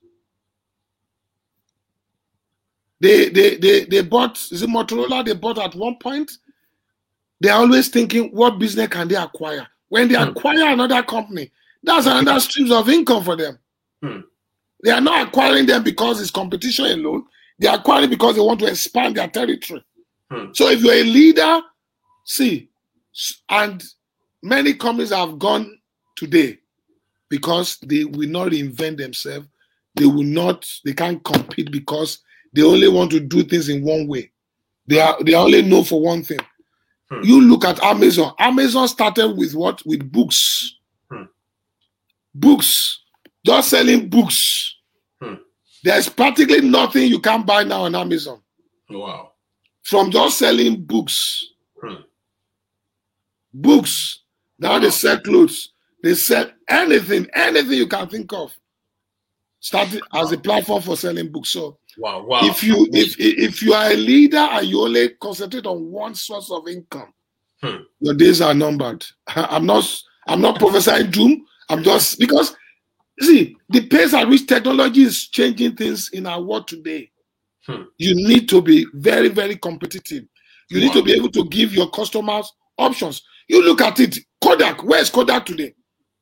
[3.00, 6.30] They, they they they bought is it Motorola they bought at one point.
[7.40, 9.66] They're always thinking what business can they acquire?
[9.88, 10.28] When they Hmm.
[10.30, 11.50] acquire another company,
[11.82, 13.58] that's another streams of income for them.
[14.02, 14.20] Hmm.
[14.82, 17.24] They are not acquiring them because it's competition alone.
[17.58, 19.84] They are acquiring because they want to expand their territory.
[20.30, 20.52] Hmm.
[20.54, 21.60] So if you're a leader,
[22.24, 22.68] see,
[23.48, 23.82] and
[24.42, 25.78] many companies have gone
[26.16, 26.58] today
[27.28, 29.46] because they will not reinvent themselves.
[29.96, 32.18] They will not, they can't compete because
[32.52, 34.30] they only want to do things in one way.
[34.86, 36.38] They are they only know for one thing.
[37.10, 37.20] Hmm.
[37.22, 38.34] You look at Amazon.
[38.38, 39.84] Amazon started with what?
[39.86, 40.76] With books.
[41.10, 41.24] Hmm.
[42.34, 43.02] Books.
[43.46, 44.76] Just selling books.
[45.22, 45.34] Hmm.
[45.82, 48.40] There's practically nothing you can buy now on Amazon
[48.90, 49.32] Wow.
[49.82, 51.53] from just selling books.
[53.54, 54.24] Books.
[54.58, 54.90] Now they Wow.
[54.90, 55.70] sell clothes.
[56.02, 58.52] They sell anything, anything you can think of.
[59.60, 61.50] Started as a platform for selling books.
[61.50, 62.24] So Wow.
[62.26, 62.40] Wow.
[62.44, 66.50] if you if if you are a leader and you only concentrate on one source
[66.50, 67.12] of income,
[67.62, 67.82] Hmm.
[68.00, 69.04] your days are numbered.
[69.28, 69.84] I'm not
[70.26, 71.46] I'm not prophesying doom.
[71.70, 72.54] I'm just because
[73.20, 77.10] see the pace at which technology is changing things in our world today.
[77.66, 77.84] Hmm.
[77.96, 80.24] You need to be very very competitive.
[80.68, 83.22] You need to be able to give your customers options.
[83.48, 84.18] You look at it.
[84.42, 85.74] Kodak, where's Kodak today?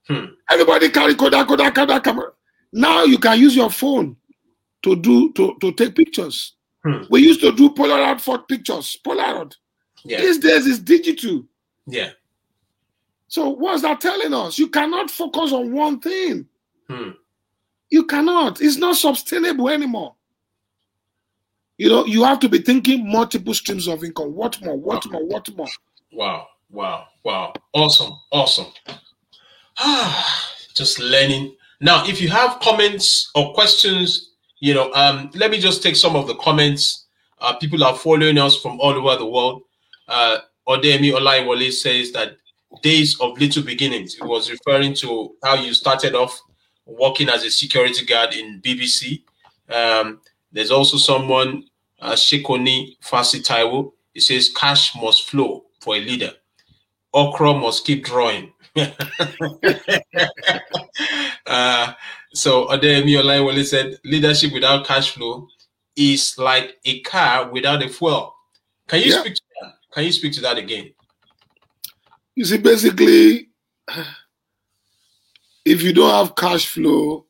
[0.07, 0.27] Hmm.
[0.51, 2.31] Everybody carry Kodak, Kodak, Kodak camera.
[2.73, 4.17] Now you can use your phone
[4.83, 6.55] to do to, to take pictures.
[6.85, 7.03] Hmm.
[7.11, 8.99] We used to do Polaroid for pictures.
[9.05, 9.55] Polaroid.
[10.05, 10.21] Yeah.
[10.21, 11.45] These days it's digital.
[11.87, 12.11] Yeah.
[13.29, 14.59] So what's that telling us?
[14.59, 16.47] You cannot focus on one thing.
[16.89, 17.11] Hmm.
[17.91, 18.61] You cannot.
[18.61, 20.15] It's not sustainable anymore.
[21.79, 24.35] You know, you have to be thinking multiple streams of income.
[24.35, 24.77] What more?
[24.77, 25.27] What more?
[25.27, 25.69] What more?
[26.13, 26.47] Wow.
[26.73, 27.07] Wow.
[27.23, 27.53] Wow.
[27.75, 28.13] Awesome.
[28.31, 28.67] Awesome.
[29.79, 31.55] Ah, just learning.
[31.81, 34.31] Now, if you have comments or questions,
[34.61, 37.07] you know, um, let me just take some of the comments.
[37.41, 39.63] Uh, people are following us from all over the world.
[40.09, 42.37] Uh, Odemi Olaiwale says that
[42.83, 44.15] days of little beginnings.
[44.15, 46.41] It was referring to how you started off
[46.87, 49.23] working as a security guard in BBC.
[49.69, 50.21] Um,
[50.53, 51.65] there's also someone,
[52.01, 53.93] uh, Shekoni Fasi Taiwo.
[54.15, 56.33] It says cash must flow for a leader.
[57.14, 58.53] Okra must keep drawing.
[61.46, 61.92] uh,
[62.33, 65.46] so Odemi Olaiwale said, leadership without cash flow
[65.96, 68.35] is like a car without a fuel.
[68.88, 69.20] Can you Yeah.
[69.20, 69.75] speak to that?
[69.92, 70.92] Can you speak to that again?
[72.35, 73.51] You see, basically,
[75.64, 77.27] if you don't have cash flow,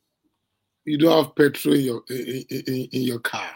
[0.85, 3.51] you don't have petrol in your in, in, in your car.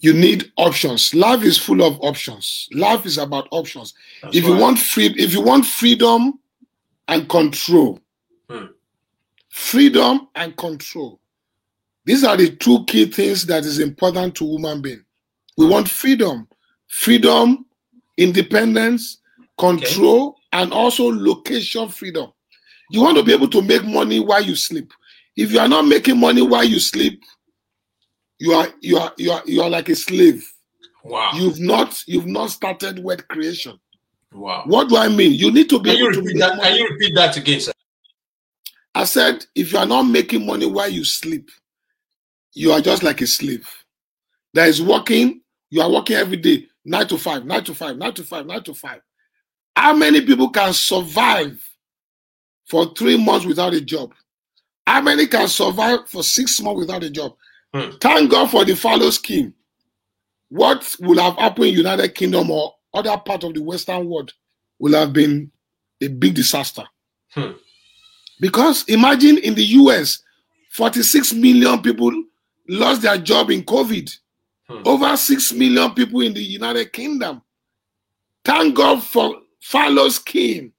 [0.00, 1.14] You need options.
[1.14, 2.68] Life is full of options.
[2.72, 3.94] Life is about options.
[4.22, 4.60] That's if you right.
[4.60, 6.38] want free, if you want freedom
[7.08, 8.00] and control,
[8.48, 8.66] Hmm.
[9.50, 11.20] freedom and control.
[12.04, 15.04] These are the two key things that is important to human being.
[15.56, 16.48] We want freedom,
[16.88, 17.66] freedom,
[18.16, 19.18] independence,
[19.58, 22.32] control, and also location freedom.
[22.90, 24.92] You want to be able to make money while you sleep.
[25.36, 27.22] If you are not making money while you sleep,
[28.40, 30.50] you are you are you are you are like a slave.
[31.04, 31.30] wow.
[31.34, 33.78] You've not you've not started word creation.
[34.32, 34.62] wow.
[34.66, 35.34] What do I mean?
[35.34, 36.56] You need to be Can you repeat that?
[36.56, 36.62] money.
[36.68, 37.72] Can you repeat that again, sir?
[38.94, 41.50] I said, if you are not making money while you sleep,
[42.54, 43.68] you are just like a slave.
[44.54, 48.14] That is working, you are working every day, nine to five, nine to five, nine
[48.14, 49.00] to five, nine to five.
[49.76, 51.62] How many people can survive
[52.68, 54.12] for three months without a job?
[54.86, 57.36] How many can survive for six months without a job?
[57.72, 57.96] Hmm.
[58.00, 59.54] Thank God for the furlough scheme.
[60.48, 64.32] What will have happened in United Kingdom or other part of the Western world
[64.78, 65.50] will have been
[66.00, 66.84] a big disaster.
[67.30, 67.52] Hmm.
[68.40, 70.22] Because imagine in the US,
[70.70, 72.12] 46 million people
[72.68, 74.10] lost their job in COVID.
[74.68, 74.82] Hmm.
[74.84, 77.42] Over 6 million people in the United Kingdom.
[78.44, 80.72] Thank God for Furlough's scheme.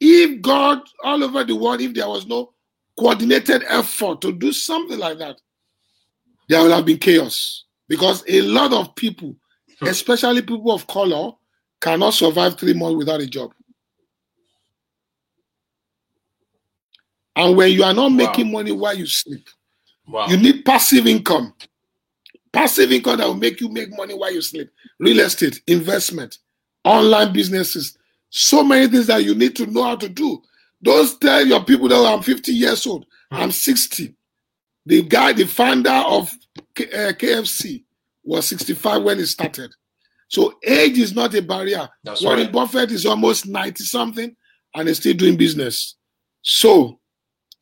[0.00, 2.52] If God, all over the world, if there was no
[2.98, 5.40] coordinated effort to do something like that,
[6.48, 7.64] there would have been chaos.
[7.88, 9.34] Because a lot of people,
[9.80, 9.86] hmm.
[9.86, 11.32] especially people of color,
[11.80, 13.52] cannot survive three months without a job.
[17.36, 18.16] And when you are not wow.
[18.16, 19.48] making money while you sleep,
[20.06, 20.26] wow.
[20.26, 21.54] you need passive income.
[22.52, 24.70] Passive income that will make you make money while you sleep.
[24.98, 26.38] Real estate, investment,
[26.84, 27.96] online businesses,
[28.30, 30.42] so many things that you need to know how to do.
[30.82, 33.36] Don't tell your people that I'm 50 years old, hmm.
[33.36, 34.14] I'm 60.
[34.86, 36.34] The guy, the founder of
[36.86, 37.84] KFC,
[38.24, 39.72] was 65 when he started.
[40.28, 41.88] So age is not a barrier.
[42.04, 42.52] That's Warren right.
[42.52, 44.36] Buffett is almost 90 something
[44.74, 45.96] and is still doing business.
[46.42, 47.00] So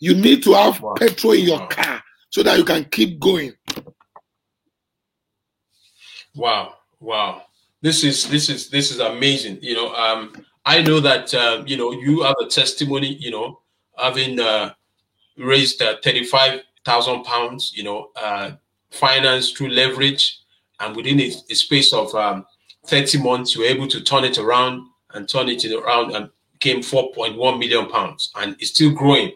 [0.00, 0.94] you need to have wow.
[0.94, 1.68] petrol in your wow.
[1.68, 3.52] car so that you can keep going.
[6.35, 7.42] Wow, wow.
[7.81, 9.59] This is this is this is amazing.
[9.62, 10.33] You know, um,
[10.64, 13.14] I know that uh, you know you have a testimony.
[13.14, 13.61] You know,
[13.96, 14.74] having uh,
[15.38, 17.72] raised uh, thirty-five thousand pounds.
[17.74, 18.52] You know, uh,
[18.97, 20.39] finance through leverage,
[20.81, 22.47] and within a, a space of um,
[22.87, 26.31] thirty months, you were able to turn it around and turn it around and
[27.15, 29.33] point one million pounds, and it's still growing.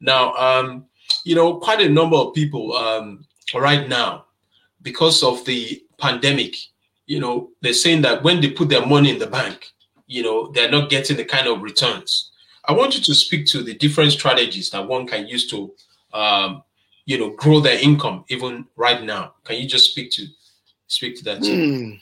[0.00, 0.86] Now, um,
[1.24, 4.26] you know, quite a number of people um, right now,
[4.82, 6.54] because of the pandemic,
[7.06, 9.66] you know, they're saying that when they put their money in the bank,
[10.06, 12.30] you know, they're not getting the kind of returns.
[12.66, 15.72] I want you to speak to the different strategies that one can use to,
[16.12, 16.62] um,
[17.10, 19.34] you know, grow their income even right now.
[19.44, 20.26] Can you just speak to
[20.86, 21.40] speak to that?
[21.40, 22.00] Mm.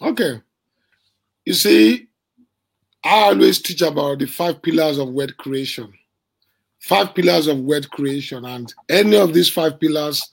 [0.00, 0.40] Okay.
[1.44, 2.08] You see,
[3.04, 5.92] I always teach about the five pillars of wealth creation
[6.82, 10.28] five pillars of wealth creation, and any of these five pillars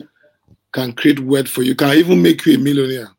[0.73, 3.10] can create wealth for you, can even make you a millionaire.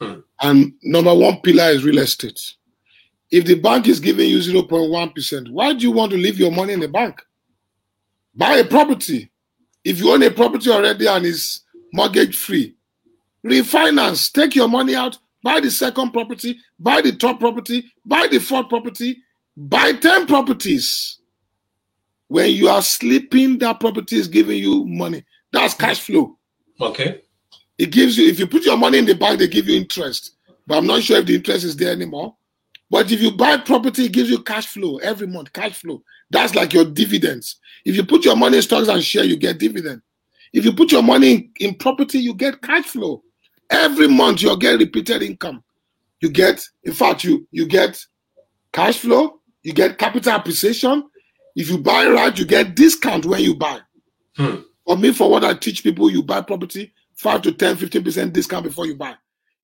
[0.00, 0.20] Hmm.
[0.40, 2.40] And number one pillar is real estate.
[3.30, 6.74] If the bank is giving you 0.1%, why do you want to leave your money
[6.74, 7.20] in the bank?
[8.34, 9.30] Buy a property.
[9.84, 11.60] If you own a property already and is
[11.92, 12.74] mortgage free,
[13.44, 18.38] refinance, take your money out, buy the second property, buy the third property, buy the
[18.38, 19.18] fourth property,
[19.56, 21.18] buy 10 properties.
[22.28, 25.24] When you are sleeping, that property is giving you money.
[25.52, 26.38] That's cash flow.
[26.80, 27.20] Okay.
[27.76, 30.36] It gives you, if you put your money in the bank, they give you interest.
[30.66, 32.34] But I'm not sure if the interest is there anymore.
[32.90, 36.02] But if you buy property, it gives you cash flow every month, cash flow.
[36.34, 37.56] That's like your dividends.
[37.84, 40.02] If you put your money in stocks and share, you get dividend.
[40.52, 43.22] If you put your money in, in property, you get cash flow.
[43.70, 45.62] Every month you get repeated income.
[46.20, 48.02] You get, in fact, you you get
[48.72, 51.04] cash flow, you get capital appreciation,
[51.54, 53.80] if you buy right, you get discount when you buy.
[54.36, 54.56] Hmm.
[54.84, 58.64] For me, for what I teach people, you buy property, 5 to 10, 15% discount
[58.64, 59.14] before you buy.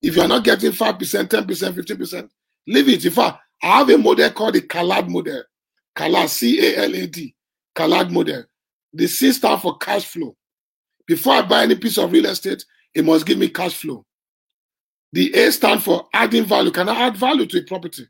[0.00, 2.28] If you're not getting 5%, 10%, 15%,
[2.68, 3.04] leave it.
[3.04, 5.42] In fact, I have a model called the CALAD model.
[5.94, 7.34] CALAD, C-A-L-A-D,
[7.74, 8.44] CALAD model.
[8.92, 10.36] The C stands for cash flow.
[11.06, 14.04] Before I buy any piece of real estate, it must give me cash flow.
[15.12, 16.70] The A stands for adding value.
[16.70, 18.06] Can I add value to a property?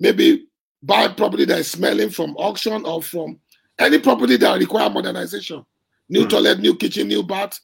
[0.00, 0.46] Maybe
[0.82, 3.38] buy property that is smelling from auction or from
[3.78, 5.64] any property that require modernization.
[6.08, 6.30] New mm.
[6.30, 7.58] toilet, new kitchen, new bath,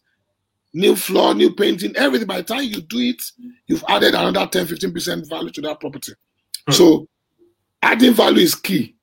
[0.73, 2.27] new floor, new painting, everything.
[2.27, 3.23] By the time you do it,
[3.67, 6.12] you've added another 10, 15% value to that property.
[6.69, 6.75] Mm.
[6.75, 7.09] So
[7.85, 8.97] adding value is key.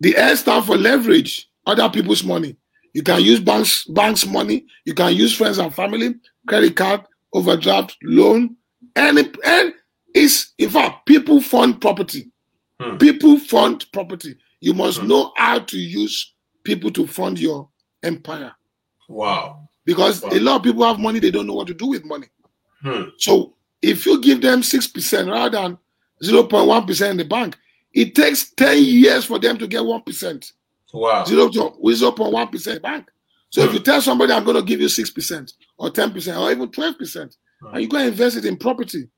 [0.00, 2.56] The S stand for leverage other people's money.
[2.94, 6.14] You can use banks, banks' money, you can use friends and family,
[6.46, 8.56] credit card, overdraft, loan,
[8.96, 9.74] any and
[10.14, 12.30] it's in fact people fund property.
[12.80, 12.96] Hmm.
[12.96, 14.36] People fund property.
[14.60, 15.08] You must hmm.
[15.08, 17.68] know how to use people to fund your
[18.02, 18.52] empire.
[19.08, 19.68] Wow.
[19.84, 20.30] Because wow.
[20.32, 22.28] a lot of people have money, they don't know what to do with money.
[22.82, 23.10] Hmm.
[23.18, 25.78] So if you give them 6% rather than
[26.22, 27.56] 0.1% in the bank,
[27.98, 30.52] it takes 10 years for them to get 1%.
[30.94, 31.24] Wow.
[31.24, 33.10] 0 to 0.1% bank.
[33.50, 33.74] So if hmm.
[33.74, 37.66] you tell somebody I'm going to give you 6% or 10% or even 12%, hmm.
[37.66, 39.08] and you go invest it in property,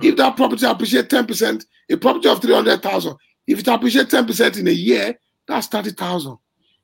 [0.00, 0.06] hmm.
[0.06, 4.70] if that property appreciates 10%, a property of 300,000, if it appreciate 10% in a
[4.70, 6.38] year, that's 30,000.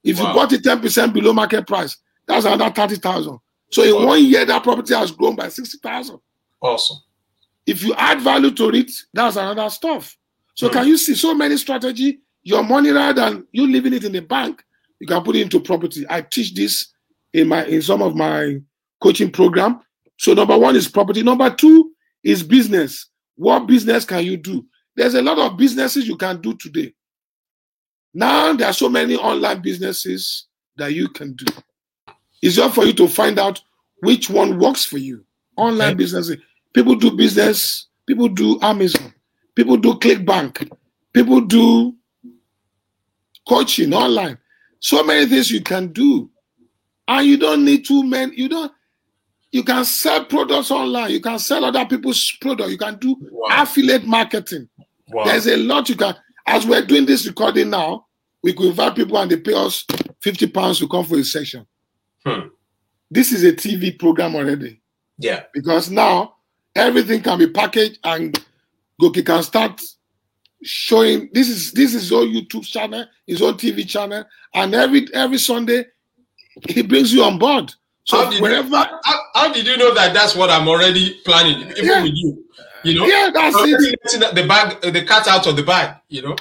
[0.05, 0.29] If wow.
[0.29, 1.97] you bought it 10% below market price,
[2.27, 3.39] that's another 30,000.
[3.71, 6.19] So in one year, that property has grown by 60,000.
[6.61, 6.99] Awesome.
[7.65, 10.15] If you add value to it, that's another stuff.
[10.59, 12.19] So can you see so many strategy?
[12.43, 14.65] Your money rather than you leaving it in the bank,
[14.99, 16.05] you can put it into property.
[16.11, 16.93] I teach this
[17.33, 18.59] in my in some of my
[19.01, 19.81] coaching program.
[20.17, 21.23] So number one is property.
[21.23, 21.93] Number two
[22.25, 23.07] is business.
[23.37, 24.67] What business can you do?
[24.97, 26.93] There's a lot of businesses you can do today.
[28.13, 30.47] Now there are so many online businesses
[30.77, 31.47] that you can do.
[32.43, 33.63] It's just for you to find out
[34.01, 35.25] which one works for you.
[35.57, 35.95] Online Okay.
[35.99, 36.33] business.
[36.75, 37.87] People do business.
[38.09, 39.15] People do Amazon.
[39.59, 40.71] People do ClickBank.
[41.13, 41.93] People do
[43.49, 44.39] coaching online.
[44.79, 46.31] So many things you can do.
[47.09, 48.31] And you don't need two men.
[48.37, 48.71] You don't.
[49.51, 51.11] You can sell products online.
[51.11, 52.71] You can sell other people's product.
[52.71, 53.63] You can do Wow.
[53.65, 54.69] affiliate marketing.
[55.09, 55.25] Wow.
[55.25, 56.15] There's a lot you can.
[56.47, 58.07] As we're doing this recording now,
[58.45, 59.85] we could invite people and they pay us
[60.23, 61.67] 50 pounds to come for a session.
[62.25, 62.47] Hmm.
[63.11, 64.81] This is a TV program already
[65.19, 65.43] yeah.
[65.53, 66.37] because now
[66.77, 68.39] everything can be packaged and
[69.01, 69.81] Goke can start
[70.63, 74.25] showing this is this is his own YouTube channel, his own TV channel,
[74.55, 75.87] and every every Sunday
[76.69, 77.73] he brings you on board.
[78.09, 81.61] How So did, wherever, how, how did you know that that's what I'm already planning,
[81.71, 82.03] even Yeah.
[82.03, 82.45] with you?
[82.85, 84.35] You know, yeah, that's it.
[84.35, 85.97] the bag, the cat out of the bag.
[86.09, 86.37] You know,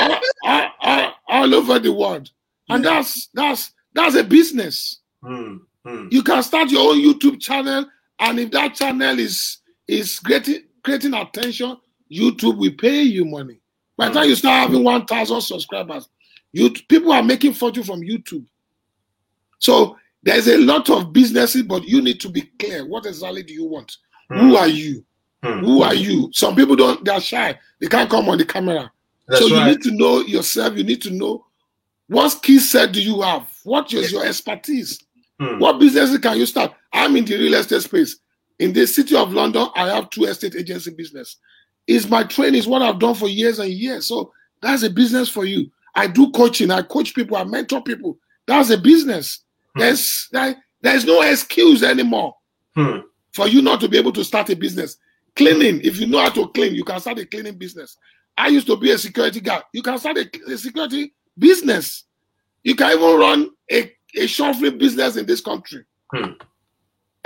[0.00, 2.30] all, all- all- all over the world,
[2.68, 2.90] and Yeah.
[2.90, 5.00] that's that's that's a business.
[5.22, 5.56] Hmm.
[6.10, 7.84] you can start your own YouTube channel,
[8.20, 11.76] and if that channel is is creating creating attention,
[12.10, 13.58] YouTube will pay you money.
[13.96, 16.08] By the time you start having one thousand subscribers,
[16.52, 18.46] you people are making fortune from YouTube.
[19.58, 22.86] So there's a lot of businesses, but you need to be clear.
[22.86, 23.96] What exactly do you want?
[24.28, 25.04] Who are you?
[25.42, 25.58] Hmm.
[25.58, 26.30] Who are you?
[26.32, 27.04] Some people don't.
[27.04, 27.58] They are shy.
[27.80, 28.90] They can't come on the camera.
[29.26, 29.66] That's so you right.
[29.66, 30.76] need to know yourself.
[30.76, 31.46] You need to know
[32.06, 33.48] what skill set do you have.
[33.64, 35.00] What is your expertise?
[35.40, 35.58] Hmm.
[35.58, 36.72] What businesses can you start?
[36.92, 38.18] I'm in the real estate space.
[38.58, 41.36] In the city of London, I have two estate agency business.
[41.86, 44.06] It's my training, it's what I've done for years and years.
[44.06, 44.32] So
[44.62, 45.70] that's a business for you.
[45.94, 48.18] I do coaching, I coach people, I mentor people.
[48.46, 49.40] That's a business.
[49.74, 49.80] Hmm.
[49.80, 52.36] There's there- there's no excuse anymore
[52.74, 52.98] Hmm.
[53.32, 54.98] for you not to be able to start a business.
[55.34, 57.96] Cleaning, if you know how to clean, you can start a cleaning business.
[58.38, 59.64] I used to be a security guard.
[59.72, 62.04] You can start a, a security business.
[62.64, 65.84] You can even run a, a shuffling business in this country.
[66.14, 66.32] Hmm.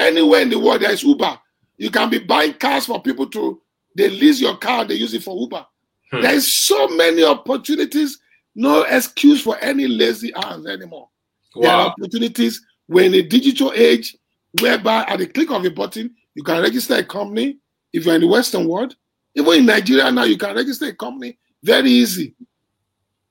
[0.01, 1.39] Anywhere in the world, there is Uber.
[1.77, 3.61] You can be buying cars for people to,
[3.95, 5.65] they lease your car they use it for Uber.
[6.11, 6.23] Hmm.
[6.23, 8.19] There is so many opportunities,
[8.55, 11.09] no excuse for any lazy hands anymore.
[11.55, 12.65] There are opportunities.
[12.89, 14.17] We're in a digital age
[14.61, 17.59] whereby at the click of a button, you can register a company
[17.93, 18.97] if you're in the Western world.
[19.35, 22.35] Even in Nigeria now, you can register a company very easy.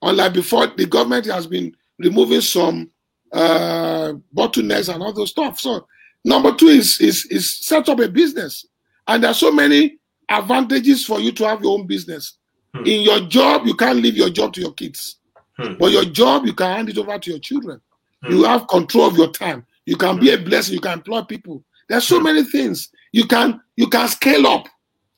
[0.02, 2.90] Unlike before, the government has been removing some
[3.34, 5.60] uh, bottlenecks and all those stuff.
[5.60, 5.88] So
[6.26, 8.66] number two is, is is set up a business.
[9.08, 9.98] And there are so many
[10.30, 12.38] advantages for you to have your own business.
[12.76, 12.86] Hmm.
[12.86, 15.18] In your job, you can't leave your job to your kids.
[15.58, 15.74] Hmm.
[15.80, 17.82] But your job, you can hand it over to your children.
[18.24, 18.32] Hmm.
[18.34, 19.66] You have control of your time.
[19.86, 20.76] You can be a blessing.
[20.76, 21.64] You can employ people.
[21.88, 22.26] There's so Hmm.
[22.26, 22.90] many things.
[23.12, 24.68] You can you can scale up.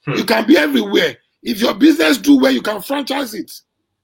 [0.06, 0.14] Hmm.
[0.14, 1.18] You can be everywhere.
[1.44, 3.52] If your business do well, you can franchise it.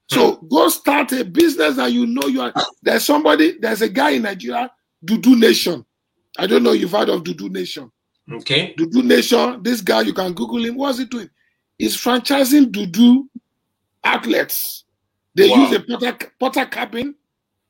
[0.10, 0.48] So Hmm.
[0.48, 2.54] go start a business that you know you are.
[2.82, 3.58] There's somebody.
[3.60, 4.70] There's a guy in Nigeria,
[5.06, 5.86] Dudu Nation.
[6.38, 7.92] I don't know if you've heard of Dudu Nation.
[8.32, 8.76] Okay.
[8.78, 9.62] Dudu Nation.
[9.64, 10.76] This guy, you can Google him.
[10.76, 11.30] What's he doing?
[11.78, 13.28] He's franchising Dudu
[14.04, 14.84] outlets.
[15.36, 15.70] They Wow.
[15.70, 17.14] use a Potter, Portakabin.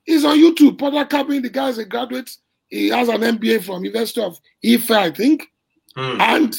[0.06, 0.78] He's on YouTube.
[0.78, 1.42] Portakabin.
[1.44, 2.30] The guy is a graduate.
[2.70, 5.48] He has an MBA from University of Ife, I think.
[5.96, 6.20] Hmm.
[6.22, 6.56] And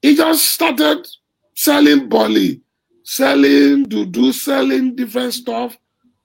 [0.00, 1.06] he just started
[1.54, 2.60] selling bolly,
[3.04, 5.76] selling Dudu, selling different stuff,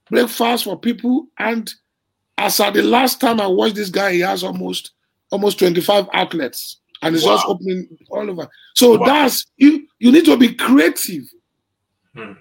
[0.09, 1.27] breakfast for people.
[1.37, 1.69] And
[2.37, 4.91] as at the last time I watched this guy, he has almost
[5.31, 6.77] almost 25 outlets.
[7.01, 8.47] And it's just opening all over.
[8.75, 9.05] So Wow.
[9.05, 11.23] that's you you need to be creative.
[12.15, 12.33] Hmm.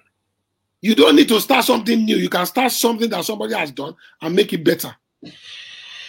[0.80, 2.16] You don't need to start something new.
[2.16, 4.94] You can start something that somebody has done and make it better.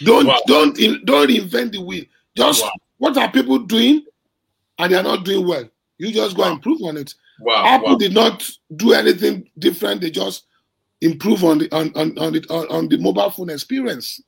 [0.02, 0.40] Don't Wow.
[0.46, 2.04] don't don't invent the wheel.
[2.36, 2.70] Just Wow.
[2.98, 4.04] what are people doing
[4.78, 5.68] and they are not doing well.
[5.98, 7.12] You just go and improve on it.
[7.40, 7.66] Wow.
[7.66, 7.96] Apple wow.
[7.96, 10.00] did not do anything different.
[10.00, 10.46] They just
[11.02, 14.20] improve on the on on, on, the, on, on the mobile phone experience.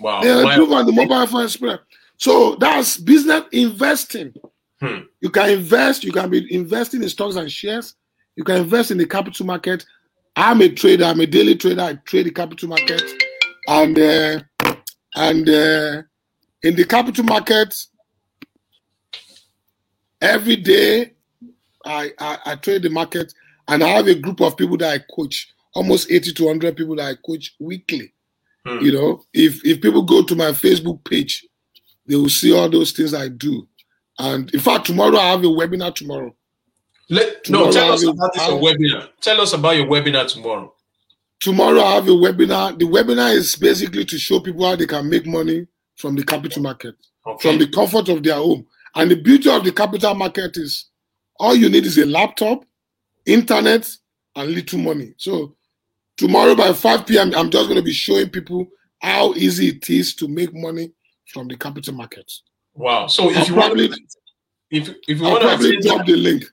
[0.00, 0.22] Wow.
[0.22, 1.82] They improve on the mobile phone experience.
[2.16, 4.34] So that's business investing.
[4.80, 5.00] Hmm.
[5.20, 6.04] You can invest.
[6.04, 7.94] You can be investing in stocks and shares.
[8.36, 9.84] You can invest in the capital market.
[10.36, 11.04] I'm a trader.
[11.04, 11.82] I'm a daily trader.
[11.82, 13.02] I trade the capital market,
[13.68, 14.40] and uh,
[15.16, 16.02] and uh,
[16.62, 17.74] in the capital market,
[20.20, 21.12] every day
[21.84, 23.34] I, I I trade the market,
[23.68, 25.52] and I have a group of people that I coach.
[25.72, 28.12] Almost 80 to 100 people that I coach weekly.
[28.66, 28.84] Hmm.
[28.84, 31.46] You know, if if people go to my Facebook page,
[32.06, 33.66] they will see all those things I do.
[34.18, 36.34] And in fact, tomorrow I have a webinar tomorrow.
[37.08, 39.08] Let, Tomorrow no, tell us will- about this webinar.
[39.20, 40.72] Tell us about your webinar tomorrow.
[41.40, 42.78] Tomorrow I have a webinar.
[42.78, 46.62] The webinar is basically to show people how they can make money from the capital
[46.62, 46.94] market,
[47.26, 47.48] Okay.
[47.48, 48.66] from the comfort of their home.
[48.94, 50.86] And the beauty of the capital market is
[51.38, 52.64] all you need is a laptop,
[53.26, 53.88] internet,
[54.36, 55.14] and little money.
[55.16, 55.56] So
[56.20, 58.68] tomorrow by 5 p.m., I'm just going to be showing people
[59.00, 60.92] how easy it is to make money
[61.32, 62.30] from the capital market.
[62.74, 63.06] Wow.
[63.06, 63.90] So if I'll you want probably,
[64.70, 66.44] if if you I'll want probably attend drop that- the link.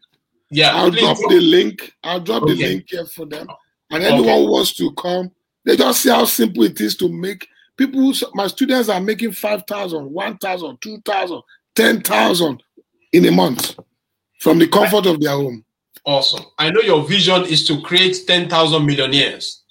[0.50, 1.94] yeah, I'll drop drop- the link.
[2.04, 3.48] I'll drop the link here for them.
[3.92, 4.14] And Okay.
[4.14, 5.32] anyone who wants to come,
[5.66, 7.46] they just see how simple it is to make.
[7.78, 11.42] People, my students are making 5,000, 1,000, 2,000,
[11.76, 12.64] 10,000
[13.14, 13.78] in a month
[14.40, 15.64] from the comfort of their home
[16.08, 16.46] Awesome.
[16.58, 19.64] I know your vision is to create 10,000 millionaires.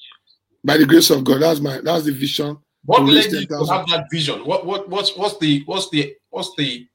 [0.63, 1.41] by the grace of God.
[1.41, 2.59] That's my that's the vision.
[2.85, 4.45] What led you to have that vision?
[4.45, 6.87] What what what's what's the what's the what's the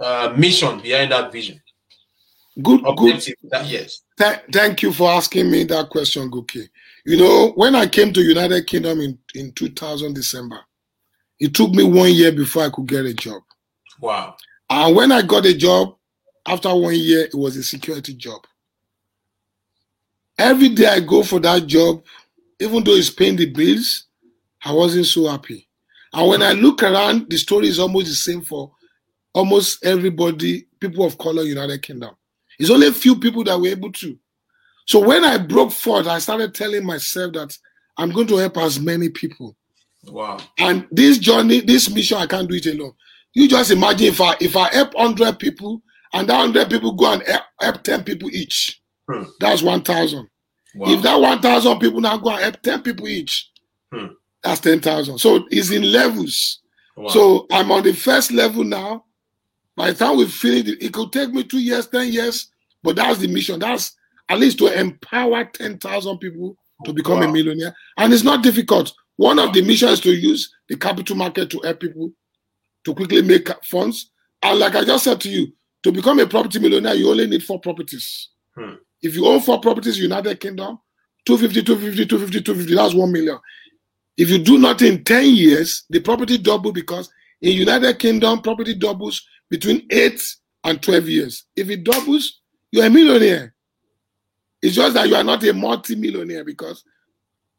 [0.00, 1.60] uh, mission behind that vision?
[2.60, 3.22] Good, good.
[3.50, 4.00] That yes.
[4.18, 6.56] Th- thank you for asking me that question, Goke.
[7.06, 10.60] You know, when I came to United Kingdom in, in 2000 December,
[11.38, 13.42] it took me one year before I could get a job.
[14.00, 14.36] Wow.
[14.68, 15.96] And when I got a job,
[16.46, 18.42] after one year, it was a security job.
[20.38, 22.02] Every day I go for that job,
[22.58, 24.06] even though it's paying the bills,
[24.64, 25.68] I wasn't so happy.
[26.12, 28.72] And when I look around, the story is almost the same for
[29.34, 32.14] almost everybody, people of color, United Kingdom.
[32.58, 34.18] It's only a few people that were able to.
[34.86, 37.56] So when I broke forth, I started telling myself that
[37.96, 39.56] I'm going to help as many people.
[40.04, 40.38] Wow.
[40.58, 42.92] And this journey, this mission, I can't do it alone.
[43.34, 45.80] You just imagine if I if I help hundred people
[46.12, 48.81] and that hundred people go and help, help ten people each,
[49.12, 49.22] Hmm.
[49.40, 50.28] that's one thousand.
[50.74, 50.92] Wow.
[50.92, 53.50] If that one thousand people now go and help ten people each,
[53.92, 54.06] Hmm.
[54.42, 55.18] that's ten thousand.
[55.18, 56.60] So it's in levels.
[56.96, 57.08] wow.
[57.08, 59.04] So I'm on the first level now.
[59.76, 62.50] By the time we finish, it, it could take me two years, ten years,
[62.82, 63.58] but that's the mission.
[63.58, 63.96] That's
[64.28, 67.28] at least to empower ten thousand people to become Wow.
[67.28, 68.92] a millionaire, and it's not difficult.
[69.16, 72.10] One of the missions is to use the capital market to help people
[72.84, 74.10] to quickly make funds.
[74.42, 75.52] And like I just said to you,
[75.84, 78.30] to become a property millionaire, you only need four properties.
[78.56, 78.74] Hmm.
[79.02, 80.78] If you own four properties, United Kingdom,
[81.24, 83.38] 250, 250, 250, 250, that's one million.
[84.16, 88.74] If you do nothing in 10 years, the property double because in United Kingdom, property
[88.74, 90.20] doubles between 8
[90.64, 91.46] and 12 years.
[91.56, 92.40] If it doubles,
[92.70, 93.54] you're a millionaire.
[94.60, 96.84] It's just that you are not a multi-millionaire because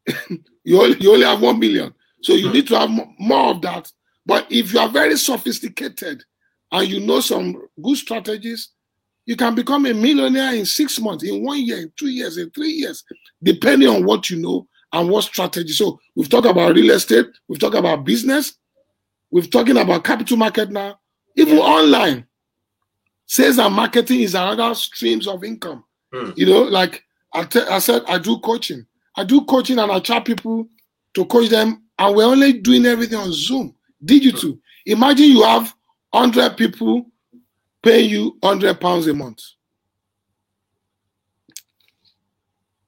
[0.64, 1.92] you only, you only have 1 million.
[2.22, 3.92] So you need to have more of that.
[4.24, 6.24] But if you are very sophisticated
[6.72, 8.70] and you know some good strategies,
[9.26, 12.50] you can become a millionaire in six months, in one year, in two years, in
[12.50, 13.04] three years,
[13.42, 15.72] depending on what you know and what strategy.
[15.72, 18.54] So we've talked about real estate, we've talked about business,
[19.30, 20.98] we've talking about capital market now,
[21.36, 22.26] even online.
[23.26, 25.84] Sales and marketing is another streams of income.
[26.12, 26.30] Hmm.
[26.36, 27.02] You know, like
[27.32, 28.86] I, te- I said, I do coaching.
[29.16, 30.68] I do coaching and I chat people
[31.14, 34.58] to coach them, and we're only doing everything on Zoom, digital.
[34.86, 35.74] Imagine you have
[36.10, 37.06] 100 people
[37.84, 39.40] paying you 100 pounds a month.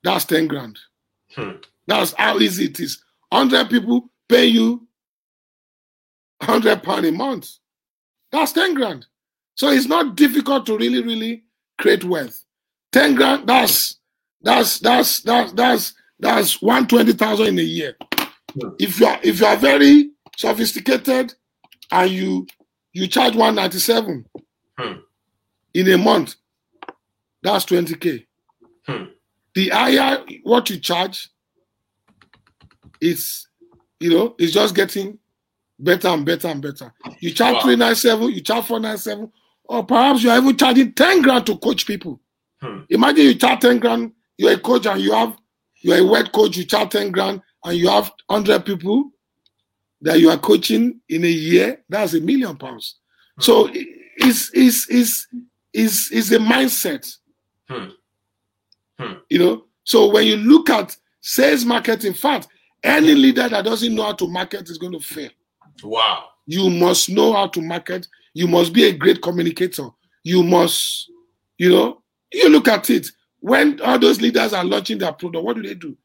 [0.02, 0.78] That's 10 grand.
[1.34, 1.52] Hmm.
[1.86, 3.02] That's how easy it is.
[3.30, 4.86] 100 people pay you
[6.40, 7.50] 100 pounds a month.
[8.32, 9.06] That's 10 grand.
[9.54, 11.44] So it's not difficult to really, really
[11.78, 12.44] create wealth.
[12.92, 13.96] 10 grand, that's
[14.42, 17.96] that's that's that's that's that's 120,000 in a year.
[18.52, 18.70] Hmm.
[18.78, 21.34] If you are if you are very sophisticated
[21.90, 22.46] and you
[22.92, 24.24] you charge 197
[24.78, 24.92] Hmm.
[25.74, 26.36] in a month,
[27.42, 28.26] that's 20k.
[28.86, 29.04] Hmm.
[29.54, 31.30] The higher what you charge,
[33.00, 33.48] it's
[34.00, 35.18] you know, it's just getting
[35.78, 36.92] better and better and better.
[37.20, 37.60] You charge Wow.
[37.62, 39.32] 397, you charge 497,
[39.64, 42.20] or perhaps you are even charging 10 grand to coach people.
[42.60, 42.80] Hmm.
[42.90, 45.36] Imagine you charge 10 grand, you're a coach and you have
[45.82, 49.10] you're a wet coach, you charge 10 grand, and you have 100 people
[50.02, 52.96] that you are coaching in a year, that's a million pounds.
[53.36, 53.42] Hmm.
[53.42, 53.70] So
[54.16, 55.26] is is is
[55.72, 57.16] it's it's a mindset.
[57.68, 57.88] Hmm.
[58.98, 59.14] Hmm.
[59.28, 62.48] You know, so when you look at sales marketing, in fact,
[62.82, 65.30] any leader that doesn't know how to market is going to fail.
[65.82, 66.24] Wow.
[66.46, 68.06] You must know how to market.
[68.32, 69.88] You must be a great communicator.
[70.22, 71.10] You must,
[71.58, 72.02] you know,
[72.32, 73.08] you look at it.
[73.40, 75.96] When all those leaders are launching their product, what do they do?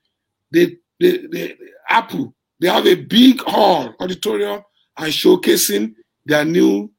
[0.51, 1.57] They, they, they
[1.89, 4.61] Apple, they have a big hall, auditorium,
[4.97, 5.93] and showcasing
[6.25, 6.91] their new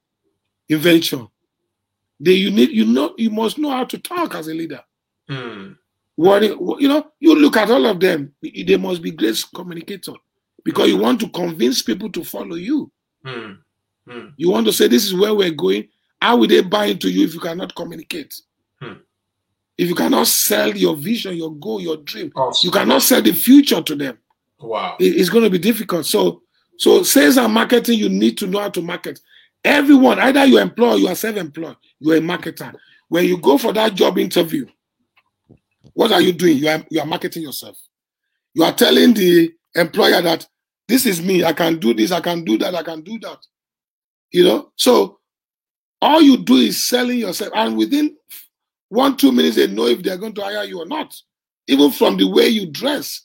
[0.72, 1.28] invention.
[2.20, 4.80] They, you need, you know, you must know how to talk as a leader.
[5.28, 5.72] Hmm.
[6.14, 8.34] What you know, you look at all of them.
[8.42, 10.12] They must be great communicator
[10.64, 12.90] because you want to convince people to follow you.
[13.24, 13.52] Hmm.
[14.08, 14.26] Hmm.
[14.36, 15.88] You want to say this is where we're going.
[16.20, 18.34] How will they buy into you if you cannot communicate?
[18.80, 18.94] Hmm.
[19.78, 22.68] If you cannot sell your vision, your goal, your dream, Awesome.
[22.68, 24.18] you cannot sell the future to them.
[24.60, 24.96] Wow.
[25.00, 26.04] It- It's going to be difficult.
[26.06, 26.42] So,
[26.76, 29.18] so sales and marketing, you need to know how to market.
[29.64, 32.74] Everyone, either you employ, you are self-employed, you are a marketer.
[33.08, 34.66] When you go for that job interview,
[35.94, 36.58] what are you doing?
[36.58, 37.78] You are you are marketing yourself.
[38.54, 40.48] You are telling the employer that
[40.88, 41.44] this is me.
[41.44, 42.12] I can do this.
[42.12, 42.74] I can do that.
[42.74, 43.38] I can do that.
[44.32, 44.72] You know.
[44.76, 45.20] So
[46.02, 48.16] All you do is selling yourself, and within
[48.88, 51.14] one two minutes they know if they're going to hire you or not.
[51.68, 53.24] Even from the way you dress,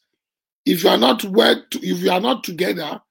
[0.63, 3.01] if you are not well, if you are not together,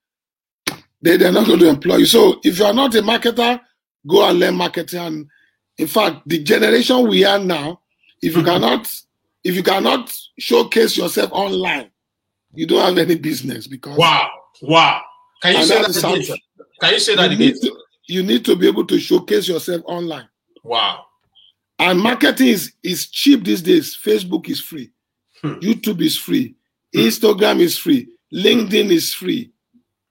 [1.06, 2.06] they they're not going to employ you.
[2.06, 3.60] So if you are not a marketer,
[4.06, 5.00] go and learn marketing.
[5.00, 5.26] And
[5.78, 7.80] in fact, the generation we are now,
[8.20, 8.50] if you mm-hmm.
[8.50, 8.92] cannot,
[9.44, 11.90] if you cannot showcase yourself online,
[12.54, 14.28] you don't have any business because wow,
[14.62, 15.00] wow.
[15.42, 16.38] Can you say that again?
[16.80, 17.38] Can you say that you again?
[17.38, 17.76] Need to,
[18.08, 20.28] you need to be able to showcase yourself online.
[20.64, 21.04] Wow.
[21.78, 23.96] And marketing is, is cheap these days.
[24.02, 24.90] Facebook is free.
[25.42, 25.54] Hmm.
[25.54, 26.56] YouTube is free.
[26.94, 27.00] Hmm.
[27.00, 28.08] Instagram is free.
[28.32, 29.52] LinkedIn is free.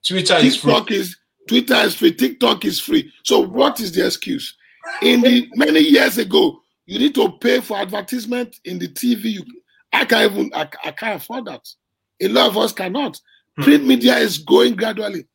[0.08, 0.98] Twitter TikTok is free.
[0.98, 2.14] Is, Twitter is free.
[2.14, 3.12] TikTok is free.
[3.24, 4.56] So what is the excuse?
[5.02, 9.26] In the many years ago, you need to pay for advertisement in the TV.
[9.26, 9.44] You,
[9.92, 11.68] I can't even I, I can't afford that.
[12.22, 13.20] A lot of us cannot.
[13.58, 13.64] Hmm.
[13.64, 15.26] Print media is going gradually.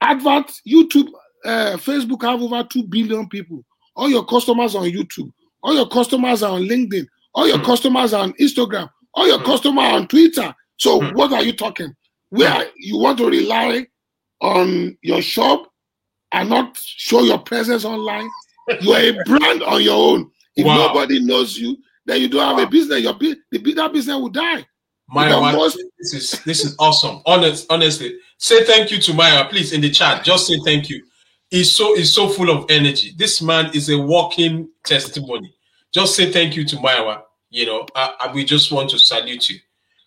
[0.00, 1.08] Advert, YouTube,
[1.44, 3.64] uh, Facebook have over two billion people.
[3.94, 5.30] All your customers on YouTube.
[5.62, 7.06] All your customers are on LinkedIn.
[7.34, 7.64] All your hmm.
[7.64, 8.88] customers are on Instagram.
[9.14, 9.44] All your hmm.
[9.44, 10.54] customers are on Twitter.
[10.78, 11.14] So hmm.
[11.14, 11.94] what are you talking?
[12.32, 13.86] Where you want to rely
[14.40, 15.70] on your shop
[16.32, 18.28] and not show your presence online?
[18.80, 20.30] You are a brand on your own.
[20.56, 20.88] If wow.
[20.88, 21.76] nobody knows you,
[22.06, 22.64] then you don't have wow.
[22.64, 23.02] a business.
[23.02, 24.66] Your the that business will die.
[25.08, 25.78] Maya, most...
[25.98, 27.20] this is this is awesome.
[27.26, 30.24] Honest, honestly, say thank you to Maya, please in the chat.
[30.24, 31.02] Just say thank you
[31.52, 33.12] He's so he's so full of energy.
[33.14, 35.54] This man is a walking testimony.
[35.92, 37.18] Just say thank you to Maya.
[37.50, 39.58] You know, I, I, we just want to salute you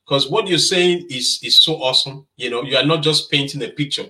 [0.05, 2.27] because what you're saying is is so awesome.
[2.37, 4.05] You know, you are not just painting a picture,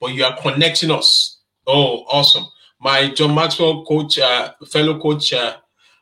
[0.00, 1.38] but you are connecting us.
[1.66, 2.44] Oh, awesome!
[2.80, 5.56] My John Maxwell coach, uh, fellow coach uh,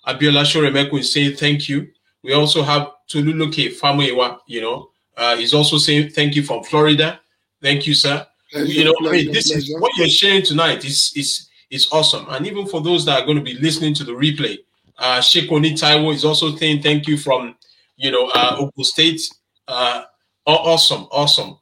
[0.06, 1.88] Abiola Shoremeko is saying thank you.
[2.22, 4.38] We also have Tululuke Famuewa.
[4.46, 7.20] You know, uh, he's also saying thank you from Florida.
[7.62, 8.26] Thank you, sir.
[8.52, 9.58] Pleasure, you know, pleasure, I mean, this pleasure.
[9.58, 12.26] is what you're sharing tonight is is is awesome.
[12.28, 14.58] And even for those that are going to be listening to the replay,
[14.98, 17.56] uh Shekoni Taiwo is also saying thank you from
[17.96, 19.20] you know uh Ogun State.
[19.68, 20.04] Uh
[20.46, 21.58] awesome, awesome,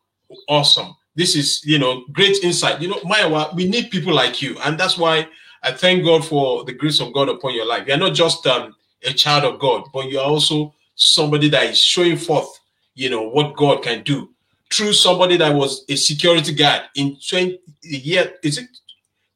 [0.48, 0.94] awesome.
[1.14, 2.80] This is you know great insight.
[2.80, 5.28] You know, Maya, we need people like you, and that's why
[5.62, 7.86] I thank God for the grace of God upon your life.
[7.86, 12.16] You're not just um, a child of God, but you're also somebody that is showing
[12.16, 12.60] forth,
[12.94, 14.30] you know, what God can do
[14.72, 18.68] through somebody that was a security guard in 20 year is it